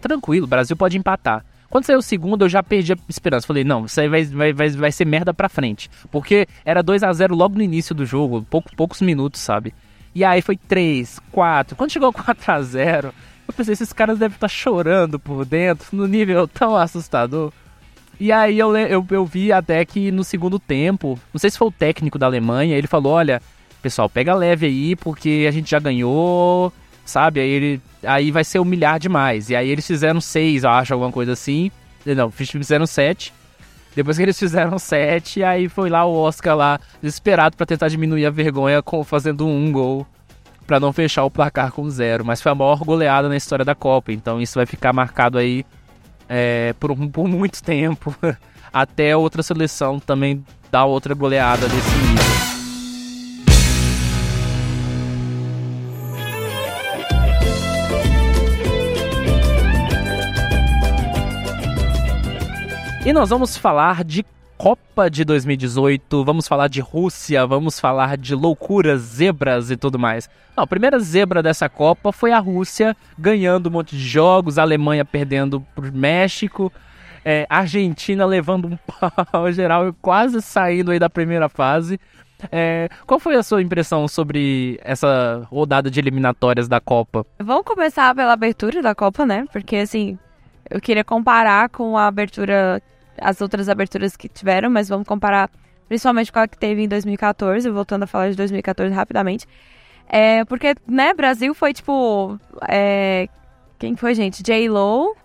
[0.01, 1.45] tranquilo, o Brasil pode empatar.
[1.69, 3.47] Quando saiu o segundo, eu já perdi a esperança.
[3.47, 5.91] Falei, não, isso aí vai, vai, vai, vai ser merda pra frente.
[6.11, 9.73] Porque era 2 a 0 logo no início do jogo, pouco, poucos minutos, sabe?
[10.15, 11.77] E aí foi 3, 4.
[11.77, 13.15] Quando chegou 4 a 0
[13.49, 17.53] eu pensei, esses caras devem estar chorando por dentro, no nível tão assustador.
[18.21, 21.69] E aí eu, eu, eu vi até que no segundo tempo, não sei se foi
[21.69, 23.43] o técnico da Alemanha, ele falou, olha,
[23.83, 26.73] pessoal, pega leve aí, porque a gente já ganhou,
[27.05, 27.41] sabe?
[27.41, 27.81] Aí ele.
[28.05, 29.51] Aí vai ser humilhar demais.
[29.51, 31.71] E aí eles fizeram seis, acho, alguma coisa assim.
[32.07, 33.33] Não, fizeram sete.
[33.95, 38.25] Depois que eles fizeram sete, aí foi lá o Oscar lá, desesperado pra tentar diminuir
[38.27, 40.07] a vergonha com fazendo um gol
[40.67, 42.25] pra não fechar o placar com zero.
[42.25, 45.65] Mas foi a maior goleada na história da Copa, então isso vai ficar marcado aí
[46.29, 48.15] é, por, por muito tempo,
[48.73, 52.52] até outra seleção também dar outra goleada desse nível.
[63.05, 64.25] E nós vamos falar de
[64.57, 70.31] Copa de 2018, vamos falar de Rússia, vamos falar de loucuras, zebras e tudo mais.
[70.57, 74.63] Não, a primeira zebra dessa Copa foi a Rússia ganhando um monte de jogos, a
[74.63, 76.73] Alemanha perdendo pro México,
[77.25, 78.79] é, Argentina levando um
[79.33, 81.99] pau geral e quase saindo aí da primeira fase.
[82.53, 87.27] É, qual foi a sua impressão sobre essa rodada de eliminatórias da Copa?
[87.41, 89.45] Vamos começar pela abertura da Copa, né?
[89.53, 90.17] Porque assim,
[90.71, 92.81] eu queria comparar com a abertura,
[93.21, 95.51] as outras aberturas que tiveram, mas vamos comparar
[95.89, 99.47] principalmente com a que teve em 2014, voltando a falar de 2014 rapidamente.
[100.09, 102.39] É, porque, né, Brasil foi tipo.
[102.69, 103.29] É,
[103.79, 104.43] quem foi, gente?
[104.43, 105.17] J-Lo,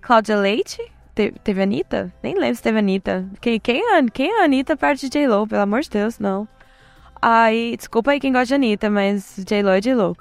[0.00, 0.80] Cláudia Leite,
[1.14, 2.12] te, teve Anitta?
[2.22, 3.28] Nem lembro se teve Anitta.
[3.40, 5.46] Quem, quem, é- quem é a Anitta perto de J-Lo?
[5.46, 6.46] Pelo amor de Deus, não.
[7.20, 10.16] Aí, desculpa aí quem gosta de Anitta, mas J-Lo é J-Lo.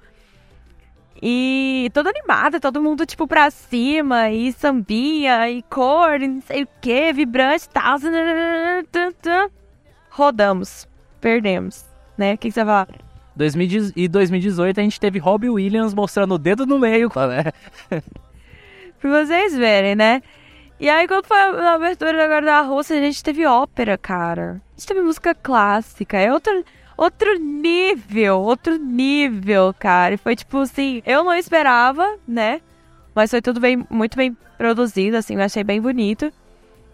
[1.27, 6.61] E toda animada, todo mundo, tipo, pra cima, e sambinha, e cor, e não sei
[6.61, 7.97] o que, vibrante e tal.
[10.11, 10.88] Rodamos.
[11.19, 11.83] Perdemos.
[12.15, 12.35] Né?
[12.35, 12.99] O que, que você vai falar?
[13.35, 17.51] 2010 e 2018 a gente teve Robbie Williams mostrando o dedo no meio, né?
[19.01, 20.21] Pra vocês verem, né?
[20.79, 24.61] E aí, quando foi a abertura da Rússia, a gente teve ópera, cara.
[24.61, 26.19] A gente teve música clássica.
[26.19, 26.63] É outro,
[26.97, 30.15] outro nível, outro nível, cara.
[30.15, 32.62] E foi tipo assim, eu não esperava, né?
[33.13, 36.31] Mas foi tudo bem, muito bem produzido, assim, eu achei bem bonito.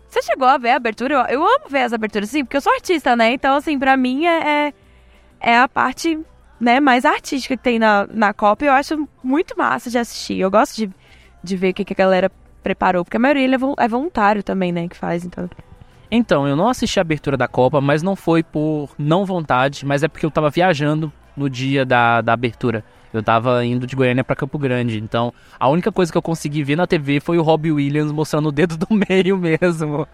[0.08, 1.16] Você chegou a ver a abertura?
[1.30, 3.32] Eu, eu amo ver as aberturas, assim, porque eu sou artista, né?
[3.34, 4.74] Então, assim, pra mim é, é,
[5.40, 6.20] é a parte
[6.60, 10.40] né, mais artística que tem na, na Copa e eu acho muito massa de assistir.
[10.40, 10.92] Eu gosto de,
[11.44, 14.72] de ver o que, que a galera preparou, porque a maioria é é voluntário também,
[14.72, 15.50] né, que faz, então.
[16.12, 20.04] Então, eu não assisti a abertura da Copa, mas não foi por não vontade, mas
[20.04, 22.84] é porque eu tava viajando no dia da, da abertura.
[23.14, 26.64] Eu tava indo de Goiânia pra Campo Grande, então a única coisa que eu consegui
[26.64, 30.08] ver na TV foi o Robbie Williams mostrando o dedo do meio mesmo.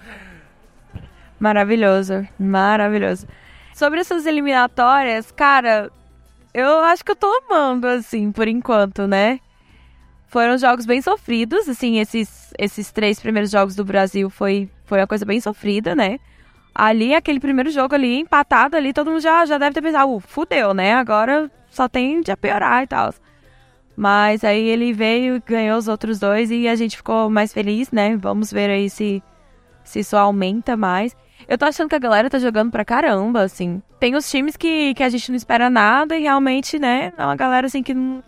[1.40, 3.28] Maravilhoso, maravilhoso.
[3.74, 5.92] Sobre essas eliminatórias, cara,
[6.54, 9.40] eu acho que eu tô amando, assim, por enquanto, né?
[10.28, 15.08] Foram jogos bem sofridos, assim, esses, esses três primeiros jogos do Brasil foi, foi uma
[15.08, 16.18] coisa bem sofrida, né?
[16.74, 20.20] Ali, aquele primeiro jogo ali, empatado ali, todo mundo já, já deve ter pensado, uh,
[20.20, 20.94] fudeu, né?
[20.94, 23.14] Agora só tem de piorar e tal.
[23.96, 28.16] Mas aí ele veio, ganhou os outros dois e a gente ficou mais feliz, né?
[28.16, 29.24] Vamos ver aí se,
[29.84, 31.16] se isso aumenta mais.
[31.48, 33.82] Eu tô achando que a galera tá jogando pra caramba, assim.
[34.00, 37.36] Tem os times que, que a gente não espera nada e realmente, né, é uma
[37.36, 38.24] galera assim que não,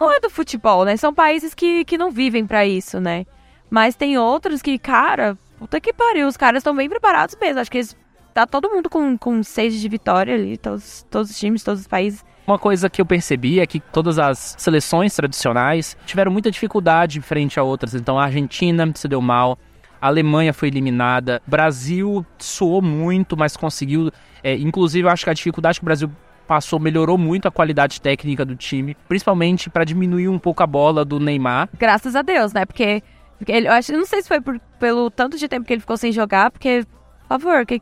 [0.00, 0.96] não é do futebol, né?
[0.96, 3.24] São países que, que não vivem pra isso, né?
[3.70, 7.60] Mas tem outros que, cara, puta que pariu, os caras estão bem preparados mesmo.
[7.60, 7.96] Acho que eles,
[8.34, 11.86] tá todo mundo com, com sede de vitória ali, todos, todos os times, todos os
[11.86, 12.24] países.
[12.44, 17.60] Uma coisa que eu percebi é que todas as seleções tradicionais tiveram muita dificuldade frente
[17.60, 17.94] a outras.
[17.94, 19.56] Então a Argentina se deu mal,
[20.00, 24.10] a Alemanha foi eliminada, o Brasil suou muito, mas conseguiu.
[24.42, 26.10] é, inclusive, eu acho que a dificuldade que o Brasil
[26.48, 31.04] passou melhorou muito a qualidade técnica do time, principalmente para diminuir um pouco a bola
[31.04, 31.68] do Neymar.
[31.78, 32.66] Graças a Deus, né?
[32.66, 33.00] Porque
[33.48, 35.96] ele, eu acho, não sei se foi por- pelo tanto de tempo que ele ficou
[35.96, 36.84] sem jogar, porque,
[37.22, 37.80] por favor, que,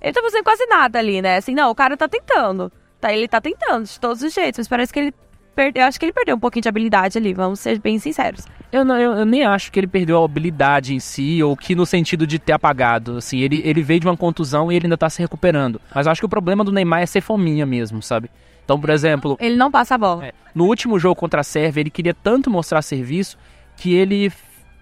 [0.00, 1.36] ele tá fazendo quase nada ali, né?
[1.36, 2.72] Assim, não, o cara tá tentando.
[3.00, 5.14] Tá, ele tá tentando de todos os jeitos, mas parece que ele
[5.54, 5.82] perdeu.
[5.82, 8.44] Eu acho que ele perdeu um pouquinho de habilidade ali, vamos ser bem sinceros.
[8.70, 11.74] Eu, não, eu, eu nem acho que ele perdeu a habilidade em si, ou que
[11.74, 13.16] no sentido de ter apagado.
[13.16, 15.80] Assim, ele, ele veio de uma contusão e ele ainda tá se recuperando.
[15.94, 18.30] Mas eu acho que o problema do Neymar é ser fominha mesmo, sabe?
[18.64, 20.26] Então, por exemplo, Ele não passa a bola.
[20.26, 23.38] É, no último jogo contra a Sérvia, ele queria tanto mostrar serviço
[23.78, 24.30] que ele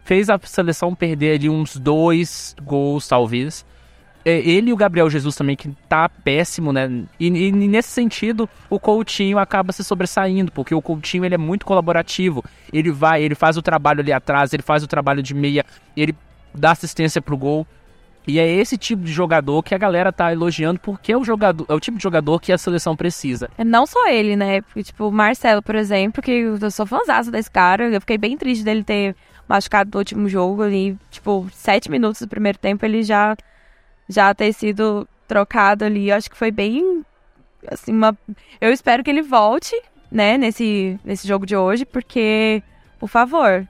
[0.07, 3.67] fez a seleção perder ali uns dois gols, talvez.
[4.25, 6.89] É, Ele e o Gabriel Jesus também, que tá péssimo, né?
[7.19, 11.67] E, e nesse sentido, o Coutinho acaba se sobressaindo, porque o Coutinho ele é muito
[11.67, 12.45] colaborativo.
[12.73, 15.65] Ele vai, ele faz o trabalho ali atrás, ele faz o trabalho de meia,
[15.97, 16.15] ele
[16.55, 17.67] dá assistência pro gol.
[18.29, 21.65] E é esse tipo de jogador que a galera tá elogiando, porque é o, jogador,
[21.69, 23.49] é o tipo de jogador que a seleção precisa.
[23.57, 24.61] É Não só ele, né?
[24.63, 27.89] Porque, tipo, o Marcelo, por exemplo, que eu sou fãzaça desse cara.
[27.89, 29.15] Eu fiquei bem triste dele ter
[29.49, 30.97] machucado no último jogo ali.
[31.11, 33.37] Tipo, sete minutos do primeiro tempo, ele já,
[34.09, 36.11] já ter sido trocado ali.
[36.11, 37.05] Eu acho que foi bem.
[37.71, 38.17] Assim, uma.
[38.61, 39.75] Eu espero que ele volte,
[40.11, 42.63] né, nesse, nesse jogo de hoje, porque,
[42.99, 43.67] por favor,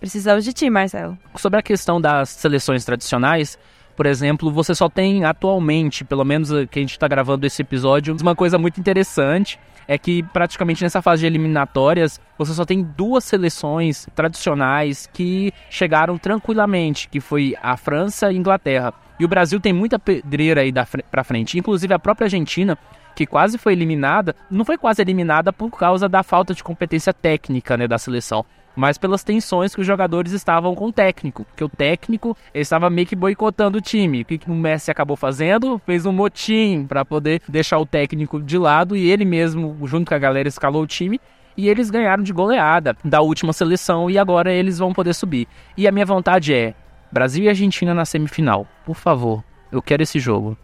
[0.00, 1.18] precisamos de ti, Marcelo.
[1.36, 3.58] sobre a questão das seleções tradicionais,
[3.96, 7.62] por exemplo, você só tem atualmente, pelo menos eh, que a gente está gravando esse
[7.62, 12.82] episódio, uma coisa muito interessante é que praticamente nessa fase de eliminatórias você só tem
[12.82, 18.92] duas seleções tradicionais que chegaram tranquilamente, que foi a França e a Inglaterra.
[19.18, 22.76] E o Brasil tem muita pedreira aí fre- pra frente, inclusive a própria Argentina
[23.14, 27.76] que quase foi eliminada, não foi quase eliminada por causa da falta de competência técnica
[27.76, 28.44] né, da seleção.
[28.76, 33.06] Mas pelas tensões que os jogadores estavam com o técnico, porque o técnico estava meio
[33.06, 34.22] que boicotando o time.
[34.22, 35.80] O que o Messi acabou fazendo?
[35.86, 40.14] Fez um motim para poder deixar o técnico de lado e ele mesmo, junto com
[40.14, 41.20] a galera, escalou o time
[41.56, 45.46] e eles ganharam de goleada da última seleção e agora eles vão poder subir.
[45.76, 46.74] E a minha vontade é
[47.12, 48.66] Brasil e Argentina na semifinal.
[48.84, 50.56] Por favor, eu quero esse jogo.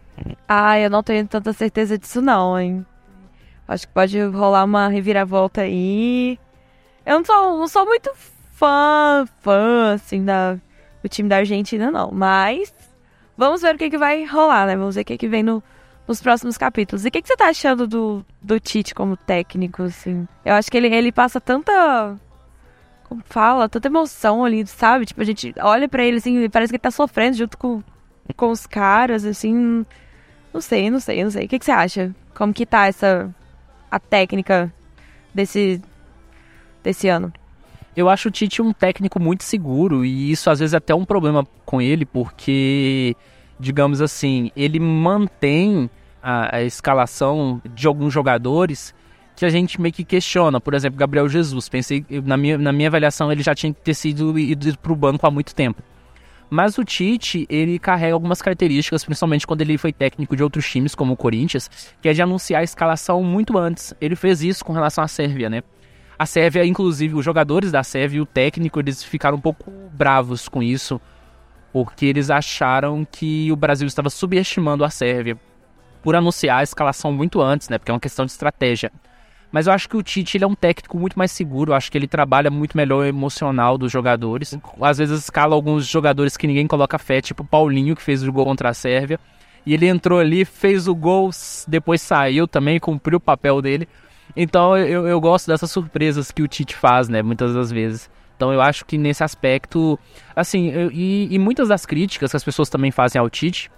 [0.47, 2.85] Ah, eu não tenho tanta certeza disso não, hein.
[3.67, 6.37] Acho que pode rolar uma reviravolta aí.
[7.05, 8.11] Eu não sou, não sou muito
[8.53, 10.53] fã, fã, assim, da,
[11.01, 12.11] do time da Argentina, não.
[12.11, 12.73] Mas
[13.35, 14.75] vamos ver o que, que vai rolar, né?
[14.75, 15.63] Vamos ver o que, que vem no,
[16.07, 17.05] nos próximos capítulos.
[17.05, 20.27] E o que, que você tá achando do, do Tite como técnico, assim?
[20.45, 22.15] Eu acho que ele, ele passa tanta.
[23.05, 23.67] Como fala?
[23.67, 25.05] Tanta emoção ali, sabe?
[25.05, 27.83] Tipo, a gente olha pra ele, assim, parece que ele tá sofrendo junto com,
[28.35, 29.85] com os caras, assim.
[30.53, 31.45] Não sei, não sei, não sei.
[31.45, 32.13] O que, que você acha?
[32.35, 33.33] Como que tá essa.
[33.89, 34.71] a técnica
[35.33, 35.81] desse.
[36.83, 37.31] Desse ano?
[37.95, 41.03] Eu acho o Tite um técnico muito seguro e isso às vezes é até um
[41.03, 43.15] problema com ele, porque,
[43.59, 45.89] digamos assim, ele mantém
[46.23, 48.93] a, a escalação de alguns jogadores
[49.35, 50.61] que a gente meio que questiona.
[50.61, 51.67] Por exemplo, Gabriel Jesus.
[51.67, 55.25] Pensei, na minha, na minha avaliação, ele já tinha que ter sido ido pro banco
[55.25, 55.81] há muito tempo.
[56.49, 60.93] Mas o Tite, ele carrega algumas características, principalmente quando ele foi técnico de outros times,
[60.93, 61.69] como o Corinthians,
[62.01, 63.93] que é de anunciar a escalação muito antes.
[64.01, 65.63] Ele fez isso com relação à Sérvia, né?
[66.21, 70.47] A Sérvia, inclusive, os jogadores da Sérvia e o técnico, eles ficaram um pouco bravos
[70.47, 71.01] com isso,
[71.73, 75.35] porque eles acharam que o Brasil estava subestimando a Sérvia
[76.03, 77.79] por anunciar a escalação muito antes, né?
[77.79, 78.91] Porque é uma questão de estratégia.
[79.51, 81.71] Mas eu acho que o Tite ele é um técnico muito mais seguro.
[81.71, 84.55] Eu acho que ele trabalha muito melhor o emocional dos jogadores.
[84.79, 88.31] Às vezes escala alguns jogadores que ninguém coloca fé, tipo o Paulinho, que fez o
[88.31, 89.19] gol contra a Sérvia.
[89.65, 91.31] E ele entrou ali, fez o gol,
[91.67, 93.89] depois saiu também, cumpriu o papel dele.
[94.35, 97.21] Então eu, eu gosto dessas surpresas que o Tite faz, né?
[97.21, 98.09] Muitas das vezes.
[98.35, 99.99] Então eu acho que nesse aspecto,
[100.35, 103.69] assim, eu- e, e muitas das críticas que as pessoas também fazem ao Tite,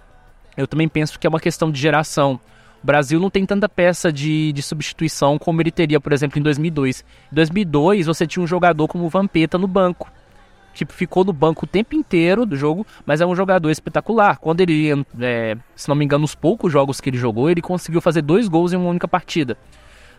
[0.56, 2.40] eu também penso que é uma questão de geração.
[2.82, 6.42] O Brasil não tem tanta peça de, de substituição como ele teria, por exemplo, em
[6.42, 7.04] 2002.
[7.32, 10.10] Em 2002, você tinha um jogador como o Vampeta no banco.
[10.74, 14.38] Tipo, ficou no banco o tempo inteiro do jogo, mas é um jogador espetacular.
[14.38, 14.90] Quando ele,
[15.20, 18.48] é, se não me engano, os poucos jogos que ele jogou, ele conseguiu fazer dois
[18.48, 19.56] gols em uma única partida.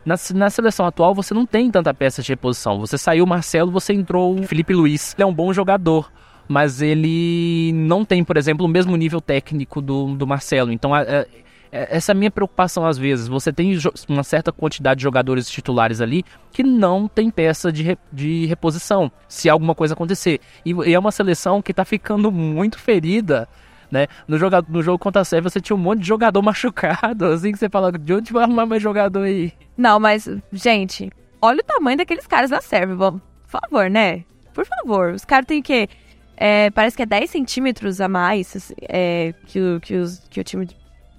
[0.05, 2.79] Na, na seleção atual, você não tem tanta peça de reposição.
[2.79, 5.13] Você saiu Marcelo, você entrou o Felipe Luiz.
[5.15, 6.11] Ele é um bom jogador,
[6.47, 10.71] mas ele não tem, por exemplo, o mesmo nível técnico do, do Marcelo.
[10.71, 11.25] Então, a- a-
[11.71, 13.27] essa é a minha preocupação às vezes.
[13.27, 17.97] Você tem uma certa quantidade de jogadores titulares ali que não tem peça de, re-
[18.13, 20.39] de reposição, se alguma coisa acontecer.
[20.63, 23.49] E, e é uma seleção que tá ficando muito ferida.
[23.95, 24.07] Né?
[24.27, 27.53] No, joga, no jogo contra a Sérvia, você tinha um monte de jogador machucado, assim
[27.53, 29.53] que você fala, de onde vai arrumar mais jogador aí?
[29.77, 31.09] Não, mas, gente,
[31.41, 32.97] olha o tamanho daqueles caras da Sérvia.
[32.97, 34.25] Por favor, né?
[34.53, 35.13] Por favor.
[35.13, 35.87] Os caras têm o quê?
[36.35, 40.41] É, parece que é 10 centímetros a mais assim, é, que, o, que, os- que
[40.41, 40.67] o time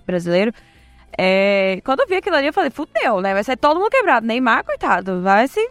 [0.07, 0.53] brasileiro.
[1.17, 3.33] É, quando eu vi aquilo ali, eu falei, fudeu, né?
[3.33, 4.27] Vai sair todo mundo quebrado.
[4.27, 5.67] Neymar, coitado, vai se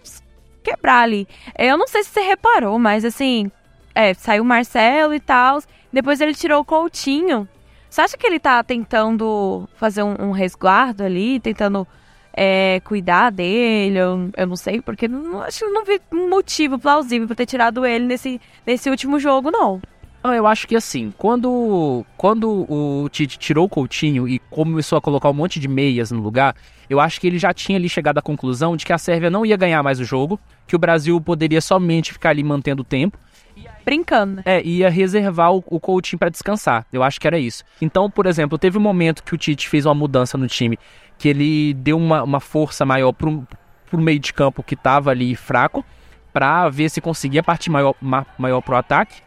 [0.64, 1.28] quebrar ali.
[1.56, 3.52] Eu não sei se você reparou, mas assim,
[3.94, 5.60] é, saiu o Marcelo e tal.
[5.96, 7.48] Depois ele tirou o Coutinho.
[7.90, 11.88] Você acha que ele tá tentando fazer um, um resguardo ali, tentando
[12.34, 13.98] é, cuidar dele?
[13.98, 17.46] Eu, eu não sei, porque não, acho que não vi um motivo plausível pra ter
[17.46, 19.82] tirado ele nesse, nesse último jogo, não.
[20.22, 25.02] Não, eu acho que assim, quando, quando o Tite tirou o Coutinho e começou a
[25.02, 26.58] colocar um monte de meias no lugar,
[26.90, 29.46] eu acho que ele já tinha ali chegado à conclusão de que a Sérvia não
[29.46, 33.18] ia ganhar mais o jogo, que o Brasil poderia somente ficar ali mantendo o tempo,
[33.86, 34.44] Brincando, né?
[34.46, 36.86] é, ia reservar o, o Coutinho para descansar.
[36.92, 37.64] Eu acho que era isso.
[37.80, 40.80] Então, por exemplo, teve um momento que o Tite fez uma mudança no time,
[41.18, 43.48] que ele deu uma, uma força maior pro,
[43.90, 45.86] pro meio de campo que tava ali fraco,
[46.34, 49.22] para ver se conseguia partir maior, ma, maior pro ataque.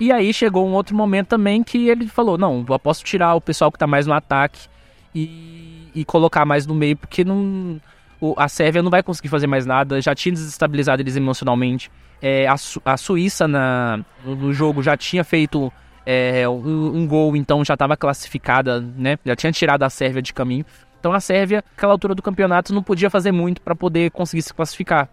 [0.00, 3.40] E aí chegou um outro momento também que ele falou: não, eu posso tirar o
[3.40, 4.68] pessoal que tá mais no ataque
[5.14, 7.80] e, e colocar mais no meio, porque não,
[8.20, 11.90] o- a Sérvia não vai conseguir fazer mais nada, já tinha desestabilizado eles emocionalmente.
[12.20, 15.72] É, a, Su- a Suíça na, no, jogo já tinha feito
[16.04, 19.18] é, um, um gol, então já estava classificada, né?
[19.24, 20.64] Já tinha tirado a Sérvia de caminho.
[20.98, 24.52] Então a Sérvia, naquela altura do campeonato, não podia fazer muito para poder conseguir se
[24.52, 25.08] classificar.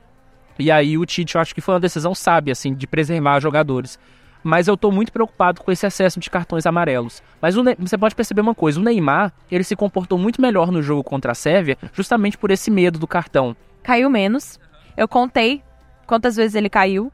[0.57, 3.99] E aí o Tite, eu acho que foi uma decisão sábia, assim, de preservar jogadores.
[4.47, 7.23] Mas eu tô muito preocupado com esse excesso de cartões amarelos.
[7.41, 10.83] Mas Ne- você pode perceber uma coisa, o Neymar, ele se comportou muito melhor no
[10.83, 13.55] jogo contra a Sérvia, justamente por esse medo do cartão.
[13.81, 14.59] Caiu menos.
[14.95, 15.63] Eu contei
[16.05, 17.11] quantas vezes ele caiu.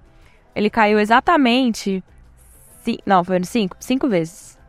[0.54, 2.04] Ele caiu exatamente.
[3.06, 3.78] Não, foram cinco?
[3.80, 4.60] Cinco vezes.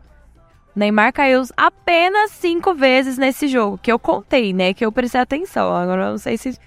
[0.73, 4.73] O Neymar caiu apenas cinco vezes nesse jogo, que eu contei, né?
[4.73, 5.75] Que eu prestei atenção.
[5.75, 6.57] Agora eu não sei se,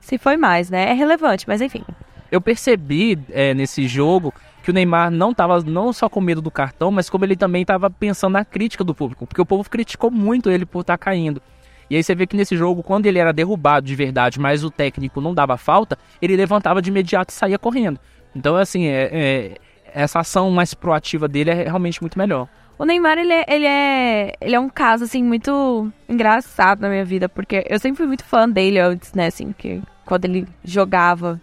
[0.00, 0.88] se foi mais, né?
[0.88, 1.84] É relevante, mas enfim.
[2.32, 4.32] Eu percebi é, nesse jogo
[4.64, 7.60] que o Neymar não estava não só com medo do cartão, mas como ele também
[7.60, 11.04] estava pensando na crítica do público, porque o povo criticou muito ele por estar tá
[11.04, 11.42] caindo.
[11.90, 14.70] E aí você vê que nesse jogo, quando ele era derrubado de verdade, mas o
[14.70, 18.00] técnico não dava falta, ele levantava de imediato e saía correndo.
[18.34, 19.54] Então, assim, é, é,
[19.92, 22.48] essa ação mais proativa dele é realmente muito melhor.
[22.78, 27.04] O Neymar, ele é, ele é, ele é um caso, assim, muito engraçado na minha
[27.04, 31.38] vida, porque eu sempre fui muito fã dele antes, né, assim, que quando ele jogava.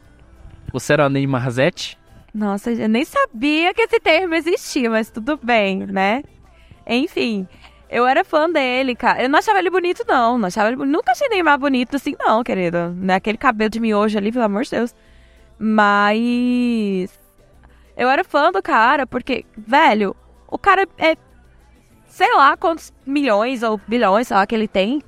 [0.74, 2.01] Você era Neymar Zete?
[2.34, 6.24] Nossa, eu nem sabia que esse termo existia, mas tudo bem, né?
[6.88, 7.48] Enfim,
[7.92, 9.22] eu era fã dele, cara.
[9.22, 10.38] Eu não achava ele bonito, não.
[10.38, 10.78] Não achava ele.
[10.86, 12.94] Nunca achei Neymar bonito assim, não, querido.
[12.96, 14.96] Naquele cabelo de miojo ali, pelo amor de Deus.
[15.60, 17.20] Mas.
[17.98, 20.16] Eu era fã do cara, porque, velho,
[20.48, 21.18] o cara é.
[22.08, 25.04] Sei lá quantos milhões ou bilhões, sei lá, que ele tem.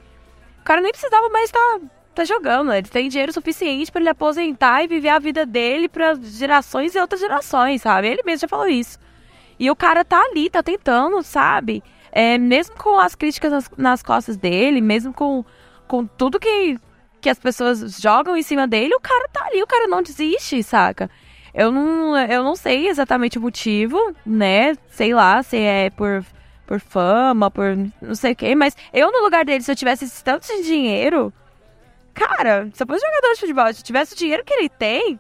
[0.60, 1.80] O cara nem precisava mais estar
[2.14, 2.74] tá, jogando.
[2.74, 7.00] Ele tem dinheiro suficiente para ele aposentar e viver a vida dele para gerações e
[7.00, 8.08] outras gerações, sabe?
[8.08, 8.98] Ele mesmo já falou isso.
[9.60, 11.84] E o cara tá ali, tá tentando, sabe?
[12.12, 15.44] É, mesmo com as críticas nas, nas, costas dele, mesmo com,
[15.88, 16.78] com tudo que,
[17.20, 20.62] que as pessoas jogam em cima dele, o cara tá ali, o cara não desiste,
[20.62, 21.10] saca?
[21.54, 24.76] Eu não, eu não sei exatamente o motivo, né?
[24.90, 26.26] Sei lá se é por,
[26.66, 30.06] por fama, por não sei o quê, mas eu no lugar dele, se eu tivesse
[30.06, 31.32] esse tanto dinheiro,
[32.14, 35.20] cara, se eu fosse jogador de futebol, se tivesse o dinheiro que ele tem,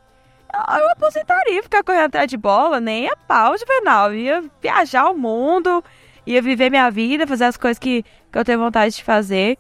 [0.53, 4.13] eu aposentaria ficar correndo atrás de bola, nem a pau de penal.
[4.13, 5.83] Ia viajar o mundo,
[6.25, 9.57] ia viver minha vida, fazer as coisas que, que eu tenho vontade de fazer.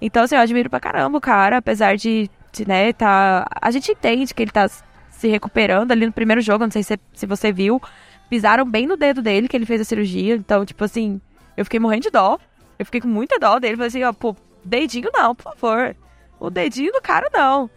[0.00, 3.46] Então, assim, eu admiro pra caramba o cara, apesar de, de né, tá...
[3.60, 6.98] A gente entende que ele tá se recuperando ali no primeiro jogo, não sei se,
[7.12, 7.80] se você viu,
[8.28, 11.20] pisaram bem no dedo dele que ele fez a cirurgia, então, tipo assim,
[11.56, 12.38] eu fiquei morrendo de dó.
[12.78, 15.94] Eu fiquei com muita dó dele, falei assim, ó, pô, dedinho não, por favor.
[16.42, 17.70] O dedinho do cara não.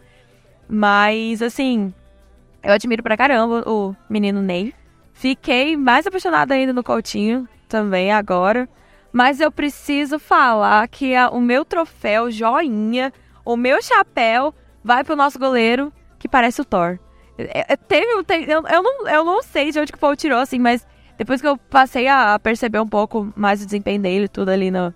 [0.68, 1.94] Mas, assim,
[2.64, 4.74] eu admiro pra caramba o menino Ney.
[5.12, 8.68] Fiquei mais apaixonada ainda no Coutinho também agora.
[9.12, 13.12] Mas eu preciso falar que a, o meu troféu, joinha,
[13.44, 14.52] o meu chapéu,
[14.82, 16.98] vai pro nosso goleiro, que parece o Thor.
[17.38, 18.04] É, é, teve,
[18.48, 20.84] eu, eu, não, eu não sei de onde que o Paul tirou, assim, mas
[21.16, 24.92] depois que eu passei a perceber um pouco mais o desempenho dele, tudo ali no,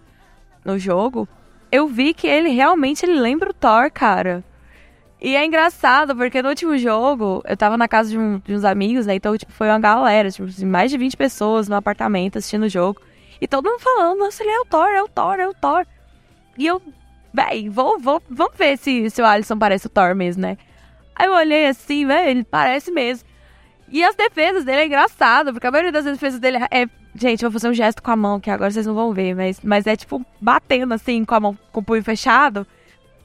[0.65, 1.29] no jogo,
[1.71, 4.45] eu vi que ele realmente ele lembra o Thor, cara.
[5.21, 8.65] E é engraçado, porque no último jogo, eu tava na casa de, um, de uns
[8.65, 9.15] amigos, né?
[9.15, 12.69] Então, tipo, foi uma galera, tipo, assim, mais de 20 pessoas no apartamento assistindo o
[12.69, 13.01] jogo.
[13.41, 15.87] E todo mundo falando, nossa, ele é o Thor, é o Thor, é o Thor.
[16.57, 16.81] E eu,
[17.33, 20.57] véi, vou, vou, vamos ver se, se o Alisson parece o Thor mesmo, né?
[21.15, 23.29] Aí eu olhei assim, velho, ele parece mesmo.
[23.91, 26.87] E as defesas dele é engraçado, porque a maioria das defesas dele é.
[27.15, 29.61] Gente, vou fazer um gesto com a mão, que agora vocês não vão ver, mas,
[29.63, 32.67] mas é tipo batendo assim com a mão com o punho fechado.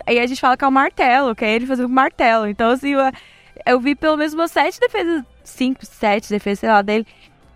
[0.05, 2.47] Aí a gente fala que é o martelo, que é ele fazendo o martelo.
[2.47, 2.99] Então, assim, eu,
[3.65, 7.05] eu vi pelo menos umas sete defesas, cinco, sete defesas, sei lá, dele,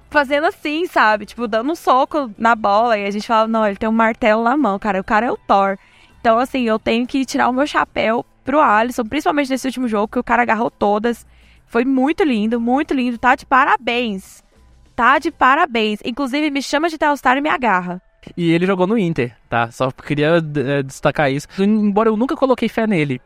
[0.09, 1.25] fazendo assim, sabe?
[1.25, 2.97] Tipo, dando um soco na bola.
[2.97, 4.99] E a gente fala, não, ele tem um martelo na mão, cara.
[4.99, 5.77] O cara é o Thor.
[6.19, 10.07] Então, assim, eu tenho que tirar o meu chapéu pro Alisson, principalmente nesse último jogo,
[10.07, 11.25] que o cara agarrou todas.
[11.67, 13.17] Foi muito lindo, muito lindo.
[13.17, 14.43] Tá de parabéns.
[14.99, 16.01] Tá de parabéns.
[16.03, 18.01] Inclusive, me chama de Telstar e me agarra.
[18.35, 19.71] E ele jogou no Inter, tá?
[19.71, 21.47] Só queria é, destacar isso.
[21.57, 23.21] Embora eu nunca coloquei fé nele.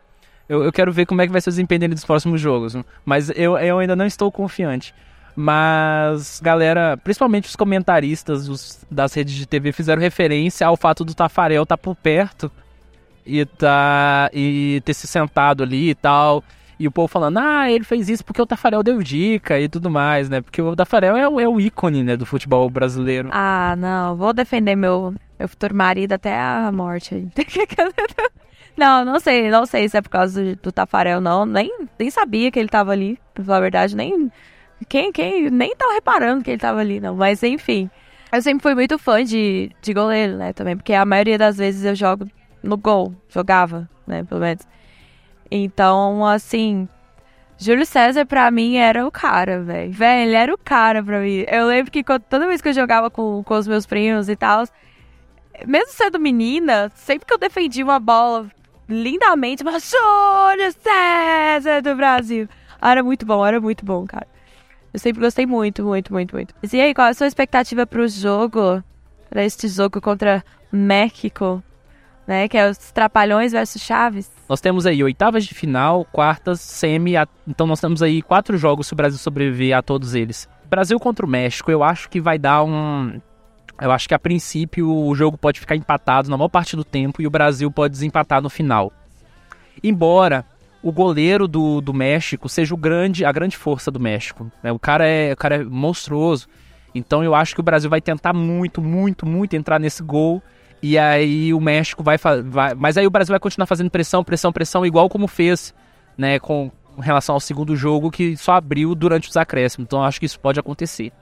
[0.47, 2.75] Eu, eu, quero ver como é que vai ser o desempenho dele nos próximos jogos.
[3.03, 4.93] Mas eu, eu ainda não estou confiante.
[5.35, 11.15] Mas, galera, principalmente os comentaristas os, das redes de TV fizeram referência ao fato do
[11.15, 12.51] Tafarel estar tá por perto
[13.25, 16.43] e, tá, e ter se sentado ali e tal.
[16.83, 19.89] E o povo falando, ah, ele fez isso porque o Tafarel deu dica e tudo
[19.89, 20.41] mais, né?
[20.41, 23.29] Porque o Tafarel é, o, é o ícone, né, do futebol brasileiro.
[23.31, 27.25] Ah, não, vou defender meu, meu futuro marido até a morte.
[28.75, 31.45] não, não sei, não sei se é por causa do, Tafarel, não.
[31.45, 34.29] Nem, nem sabia que ele tava ali, pra falar a verdade, nem...
[34.89, 37.15] Quem, quem, nem tava reparando que ele tava ali, não.
[37.15, 37.89] Mas, enfim.
[38.29, 40.75] Eu sempre fui muito fã de, de goleiro, né, também.
[40.75, 42.27] Porque a maioria das vezes eu jogo
[42.61, 43.15] no gol.
[43.29, 44.67] Jogava, né, pelo menos.
[45.55, 46.89] Então, assim,
[47.59, 49.91] Júlio César pra mim era o cara, velho.
[49.91, 51.45] Velho, ele era o cara pra mim.
[51.47, 54.65] Eu lembro que toda vez que eu jogava com, com os meus primos e tal,
[55.67, 58.49] mesmo sendo menina, sempre que eu defendia uma bola
[58.89, 62.49] lindamente, mas Júlio César do Brasil.
[62.81, 64.27] Ah, era muito bom, era muito bom, cara.
[64.91, 66.55] Eu sempre gostei muito, muito, muito, muito.
[66.63, 68.83] E aí, qual é a sua expectativa pro jogo?
[69.29, 71.63] Pra este jogo contra México?
[72.27, 72.47] Né?
[72.47, 74.31] Que é os Trapalhões versus Chaves.
[74.47, 77.13] Nós temos aí oitavas de final, quartas, semi.
[77.47, 80.47] Então nós temos aí quatro jogos se o Brasil sobreviver a todos eles.
[80.73, 83.21] Brasil contra o México, eu acho que vai dar um.
[83.79, 87.21] Eu acho que a princípio o jogo pode ficar empatado na maior parte do tempo
[87.21, 88.91] e o Brasil pode desempatar no final.
[89.83, 90.45] Embora
[90.81, 94.51] o goleiro do, do México seja o grande, a grande força do México.
[94.61, 94.71] Né?
[94.71, 96.47] O, cara é, o cara é monstruoso.
[96.93, 100.41] Então eu acho que o Brasil vai tentar muito, muito, muito entrar nesse gol.
[100.83, 102.75] E aí o México vai, vai.
[102.75, 105.73] Mas aí o Brasil vai continuar fazendo pressão, pressão, pressão, igual como fez,
[106.17, 106.37] né?
[106.39, 106.69] Com
[106.99, 109.85] relação ao segundo jogo, que só abriu durante os acréscimos.
[109.85, 111.13] Então acho que isso pode acontecer.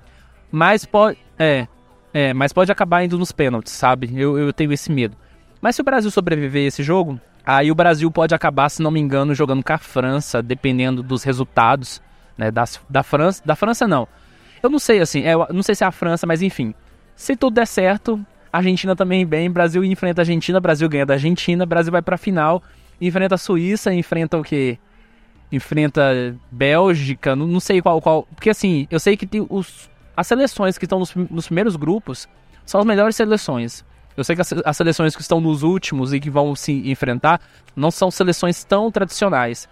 [0.52, 1.20] Mas pode.
[1.38, 1.68] É.
[2.12, 4.12] É, mas pode acabar indo nos pênaltis, sabe?
[4.16, 5.16] Eu, eu tenho esse medo.
[5.62, 8.90] Mas se o Brasil sobreviver a esse jogo, aí o Brasil pode acabar, se não
[8.90, 12.02] me engano, jogando com a França, dependendo dos resultados,
[12.36, 12.50] né?
[12.50, 13.44] Da, da França.
[13.46, 14.08] Da França não.
[14.64, 16.74] Eu não sei, assim, é, eu não sei se é a França, mas enfim.
[17.16, 18.20] Se tudo der certo,
[18.58, 22.62] Argentina também bem, Brasil enfrenta a Argentina, Brasil ganha da Argentina, Brasil vai pra final,
[23.00, 24.78] enfrenta a Suíça, enfrenta o quê?
[25.52, 28.28] Enfrenta Bélgica, não, não sei qual, qual.
[28.36, 32.28] Porque assim, eu sei que tem os, as seleções que estão nos, nos primeiros grupos
[32.66, 33.86] são as melhores seleções.
[34.16, 37.40] Eu sei que as, as, seleções que estão nos últimos e que vão se enfrentar
[37.76, 39.70] não são seleções tão tradicionais.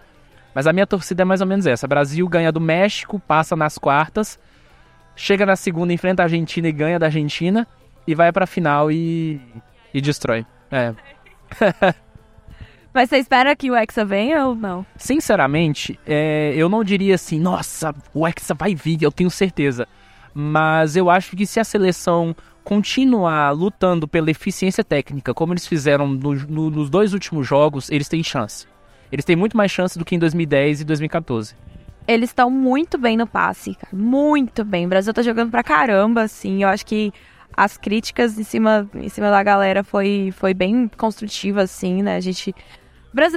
[0.56, 3.78] Mas a minha torcida é mais ou menos essa: Brasil ganha do México, passa nas
[3.78, 4.40] quartas,
[5.16, 7.68] chega na segunda, enfrenta a Argentina e ganha da Argentina,
[8.10, 9.40] e vai pra final e,
[9.94, 10.44] e destrói.
[10.72, 10.94] É.
[12.92, 14.84] Mas você espera que o Hexa venha ou não?
[14.98, 19.88] Sinceramente, é, eu não diria assim, nossa, o Hexa vai vir, eu tenho certeza.
[20.34, 26.08] Mas eu acho que se a seleção continuar lutando pela eficiência técnica, como eles fizeram
[26.08, 28.68] no, no, nos dois últimos jogos, eles têm chance.
[29.12, 31.56] Eles têm muito mais chance do que em 2010 e 2014.
[32.08, 33.96] Eles estão muito bem no passe, cara.
[33.96, 34.88] Muito bem.
[34.88, 36.64] O Brasil tá jogando pra caramba, assim.
[36.64, 37.14] Eu acho que
[37.56, 42.16] as críticas em cima, em cima da galera foi, foi bem construtiva, assim, né?
[42.16, 42.54] A gente.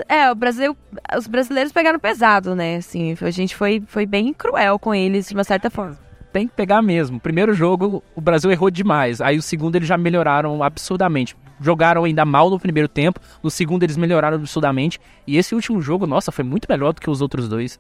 [0.08, 0.76] É, o Brasil.
[1.16, 2.76] Os brasileiros pegaram pesado, né?
[2.76, 5.98] Assim, a gente foi, foi bem cruel com eles, de uma certa forma
[6.32, 7.20] tem que pegar mesmo.
[7.20, 9.20] Primeiro jogo, o Brasil errou demais.
[9.20, 11.36] Aí o segundo eles já melhoraram absurdamente.
[11.60, 13.20] Jogaram ainda mal no primeiro tempo.
[13.42, 14.98] No segundo eles melhoraram absurdamente.
[15.26, 17.78] E esse último jogo, nossa, foi muito melhor do que os outros dois.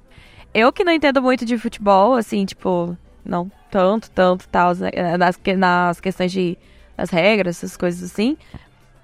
[0.54, 5.38] Eu que não entendo muito de futebol, assim, tipo, não tanto, tanto, tal, né, nas,
[5.56, 6.58] nas questões de
[6.96, 8.36] das regras, essas coisas assim.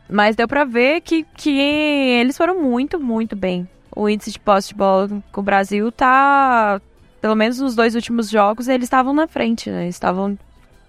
[0.09, 3.69] Mas deu pra ver que, que eles foram muito, muito bem.
[3.95, 6.81] O índice de posse de bola com o Brasil tá,
[7.21, 9.89] pelo menos nos dois últimos jogos, eles estavam na frente, né?
[9.89, 10.39] Estavam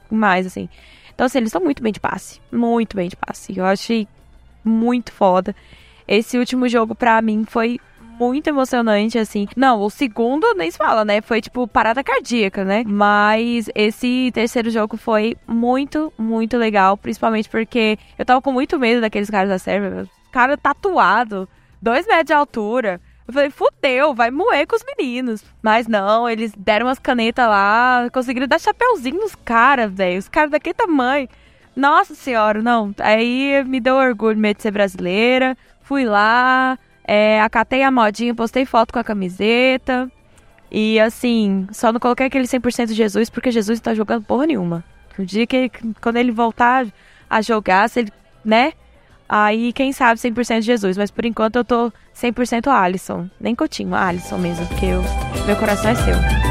[0.10, 0.70] mais, assim.
[1.14, 2.40] Então, assim, eles estão muito bem de passe.
[2.52, 3.58] Muito bem de passe.
[3.58, 4.08] Eu achei
[4.64, 5.56] muito foda.
[6.08, 7.80] Esse último jogo, pra mim, foi
[8.20, 9.48] muito emocionante, assim.
[9.56, 11.22] Não, o segundo nem se fala, né?
[11.22, 12.84] Foi tipo parada cardíaca, né?
[12.86, 16.98] Mas esse terceiro jogo foi muito, muito legal.
[16.98, 20.06] Principalmente porque eu tava com muito medo daqueles caras da Sérvia.
[20.32, 21.48] Cara tatuado,
[21.82, 23.02] dois metros de altura.
[23.28, 25.44] Eu falei, fudeu, vai moer com os meninos.
[25.62, 30.18] Mas não, eles deram umas canetas lá, conseguiram dar chapeuzinho nos caras, velho.
[30.18, 31.30] Os caras daquele tamanho.
[31.76, 32.94] Nossa senhora, não.
[33.00, 35.56] Aí me deu orgulho mesmo de ser brasileira.
[35.82, 36.78] Fui lá,
[37.12, 40.12] é, acatei a modinha, postei foto com a camiseta.
[40.72, 44.84] E assim, só não coloquei aquele 100% Jesus, porque Jesus não tá jogando porra nenhuma.
[45.18, 46.86] O dia que, quando ele voltar
[47.28, 48.12] a jogar, se ele,
[48.46, 48.74] né?
[49.28, 53.28] Aí, quem sabe 100% Jesus, mas por enquanto eu tô 100% Alisson.
[53.40, 55.02] Nem Coutinho, Alisson mesmo, porque eu,
[55.48, 56.49] meu coração é seu.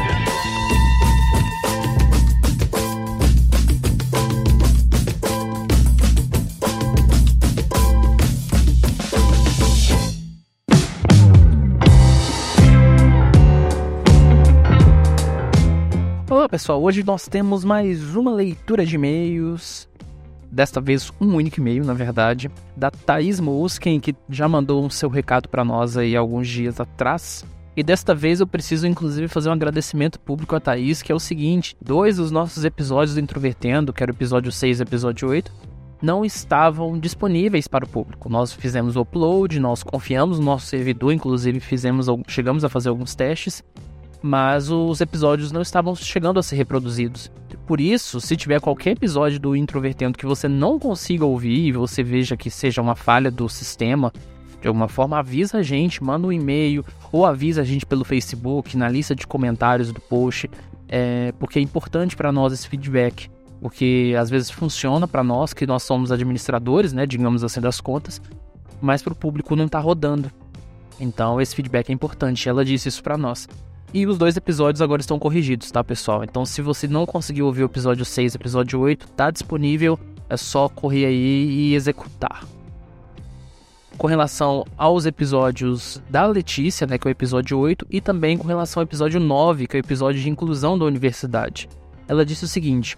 [16.39, 19.89] Olá pessoal, hoje nós temos mais uma leitura de e-mails
[20.49, 25.09] desta vez um único e-mail, na verdade, da Thaís Musken, que já mandou um seu
[25.09, 27.45] recado para nós aí alguns dias atrás.
[27.75, 31.19] E desta vez eu preciso inclusive fazer um agradecimento público a Thaís, que é o
[31.19, 35.51] seguinte: dois dos nossos episódios do Introvertendo, que era o episódio 6 e episódio 8,
[36.01, 38.29] não estavam disponíveis para o público.
[38.29, 43.13] Nós fizemos o upload, nós confiamos no nosso servidor, inclusive fizemos, chegamos a fazer alguns
[43.13, 43.61] testes
[44.21, 47.31] mas os episódios não estavam chegando a ser reproduzidos.
[47.65, 52.03] Por isso, se tiver qualquer episódio do Introvertendo que você não consiga ouvir e você
[52.03, 54.11] veja que seja uma falha do sistema,
[54.61, 58.75] de alguma forma avisa a gente, manda um e-mail ou avisa a gente pelo Facebook,
[58.75, 60.49] na lista de comentários do post,
[60.87, 63.29] é, porque é importante para nós esse feedback.
[63.61, 68.21] Porque às vezes funciona para nós, que nós somos administradores, né, digamos assim, das contas,
[68.81, 70.31] mas para o público não está rodando.
[70.99, 72.47] Então esse feedback é importante.
[72.47, 73.47] Ela disse isso para nós.
[73.91, 76.23] E os dois episódios agora estão corrigidos, tá, pessoal?
[76.23, 79.99] Então, se você não conseguiu ouvir o episódio 6 e o episódio 8, tá disponível.
[80.29, 82.45] É só correr aí e executar.
[83.97, 88.47] Com relação aos episódios da Letícia, né, que é o episódio 8, e também com
[88.47, 91.67] relação ao episódio 9, que é o episódio de inclusão da universidade.
[92.07, 92.95] Ela disse o seguinte: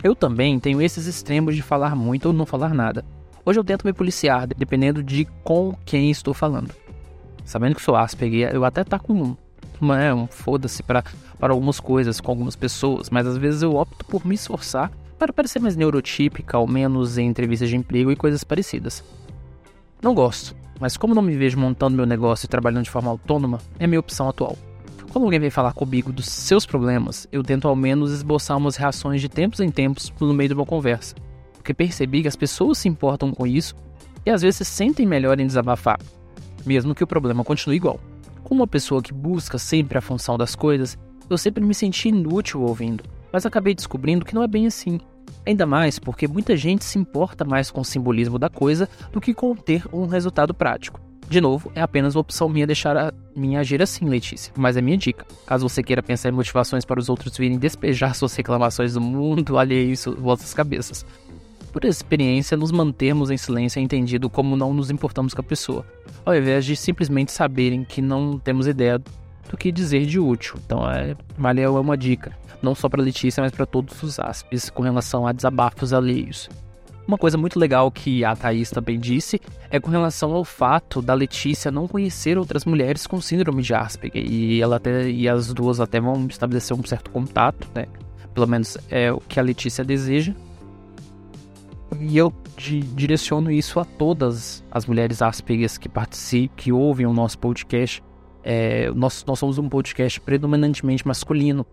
[0.00, 3.04] Eu também tenho esses extremos de falar muito ou não falar nada.
[3.44, 6.72] Hoje eu tento me policiar, dependendo de com quem estou falando.
[7.44, 9.38] sabendo que sou Asperger, eu até tá com uma,
[9.92, 11.04] é, um foda-se para
[11.40, 15.58] algumas coisas com algumas pessoas, mas às vezes eu opto por me esforçar para parecer
[15.58, 19.04] mais neurotípica, ao menos em entrevistas de emprego e coisas parecidas.
[20.02, 23.58] Não gosto, mas como não me vejo montando meu negócio e trabalhando de forma autônoma,
[23.78, 24.56] é minha opção atual.
[25.10, 29.20] Quando alguém vem falar comigo dos seus problemas, eu tento ao menos esboçar umas reações
[29.20, 31.14] de tempos em tempos no meio de uma conversa,
[31.54, 33.74] porque percebi que as pessoas se importam com isso
[34.24, 35.98] e às vezes se sentem melhor em desabafar,
[36.64, 38.00] mesmo que o problema continue igual.
[38.50, 40.98] Como uma pessoa que busca sempre a função das coisas,
[41.30, 44.98] eu sempre me senti inútil ouvindo, mas acabei descobrindo que não é bem assim.
[45.46, 49.32] Ainda mais porque muita gente se importa mais com o simbolismo da coisa do que
[49.32, 51.00] com ter um resultado prático.
[51.28, 54.80] De novo, é apenas uma opção minha deixar a minha agir assim, Letícia, mas é
[54.82, 55.24] minha dica.
[55.46, 59.56] Caso você queira pensar em motivações para os outros virem despejar suas reclamações do mundo
[59.62, 61.06] alheio em vossas cabeças.
[61.72, 65.86] Por experiência, nos mantermos em silêncio é entendido como não nos importamos com a pessoa,
[66.24, 70.56] ao invés de simplesmente saberem que não temos ideia do que dizer de útil.
[70.64, 74.82] Então, é, vale uma dica não só para Letícia, mas para todos os aspes com
[74.82, 76.48] relação a desabafos alheios.
[77.06, 81.14] Uma coisa muito legal que a Thaís também disse é com relação ao fato da
[81.14, 85.80] Letícia não conhecer outras mulheres com síndrome de Asperger e ela até e as duas
[85.80, 87.86] até vão estabelecer um certo contato, né?
[88.32, 90.34] Pelo menos é o que a Letícia deseja.
[91.98, 97.38] E eu direciono isso a todas as mulheres Asperger que participam, que ouvem o nosso
[97.38, 98.02] podcast.
[98.42, 101.66] É, nós, nós somos um podcast predominantemente masculino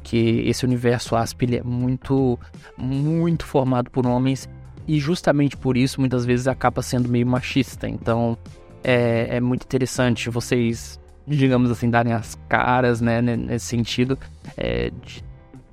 [0.00, 2.38] porque esse universo ASP é muito,
[2.76, 4.48] muito formado por homens
[4.88, 7.86] e justamente por isso muitas vezes acaba sendo meio machista.
[7.86, 8.36] Então
[8.82, 14.18] é, é muito interessante vocês, digamos assim, darem as caras, né, nesse sentido,
[14.56, 15.22] é, de,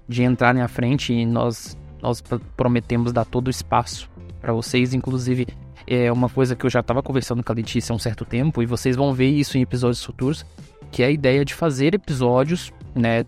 [0.07, 2.23] de entrarem à frente e nós, nós
[2.55, 5.47] prometemos dar todo o espaço para vocês, inclusive
[5.85, 8.61] é uma coisa que eu já estava conversando com a Letícia há um certo tempo
[8.61, 10.45] e vocês vão ver isso em episódios futuros,
[10.91, 13.25] que é a ideia de fazer episódios, né,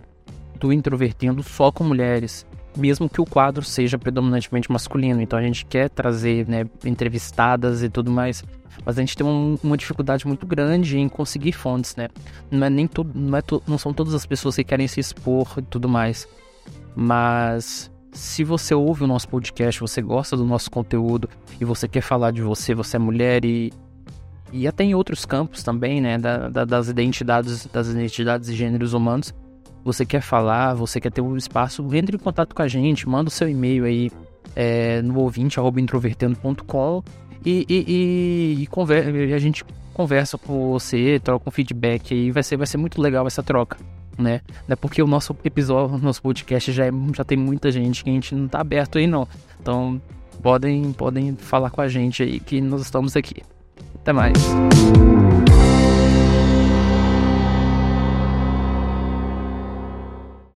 [0.59, 2.45] do Introvertendo só com mulheres,
[2.77, 5.21] mesmo que o quadro seja predominantemente masculino.
[5.21, 8.43] Então a gente quer trazer né, entrevistadas e tudo mais,
[8.85, 12.09] mas a gente tem um, uma dificuldade muito grande em conseguir fontes, né?
[12.51, 14.99] Não é nem todo, não, é to, não são todas as pessoas que querem se
[14.99, 16.27] expor e tudo mais,
[16.95, 21.29] mas se você ouve o nosso podcast, você gosta do nosso conteúdo
[21.59, 23.71] e você quer falar de você, você é mulher e
[24.51, 28.93] e até em outros campos também, né, da, da, das identidades, das identidades e gêneros
[28.93, 29.31] humanos,
[29.83, 33.27] você quer falar, você quer ter um espaço, entre em contato com a gente, manda
[33.27, 34.11] o seu e-mail aí
[34.55, 37.03] é, no ouvinte.introvertendo.com
[37.45, 42.43] e, e, e, e, conversa, a gente conversa com você, troca um feedback aí, vai
[42.43, 43.77] ser, vai ser muito legal essa troca,
[44.21, 44.41] né?
[44.67, 48.03] Não é porque o nosso episódio, o nosso podcast já, é, já tem muita gente
[48.03, 49.27] que a gente não tá aberto aí não.
[49.59, 50.01] Então
[50.41, 53.41] podem, podem falar com a gente aí que nós estamos aqui.
[53.95, 54.33] Até mais.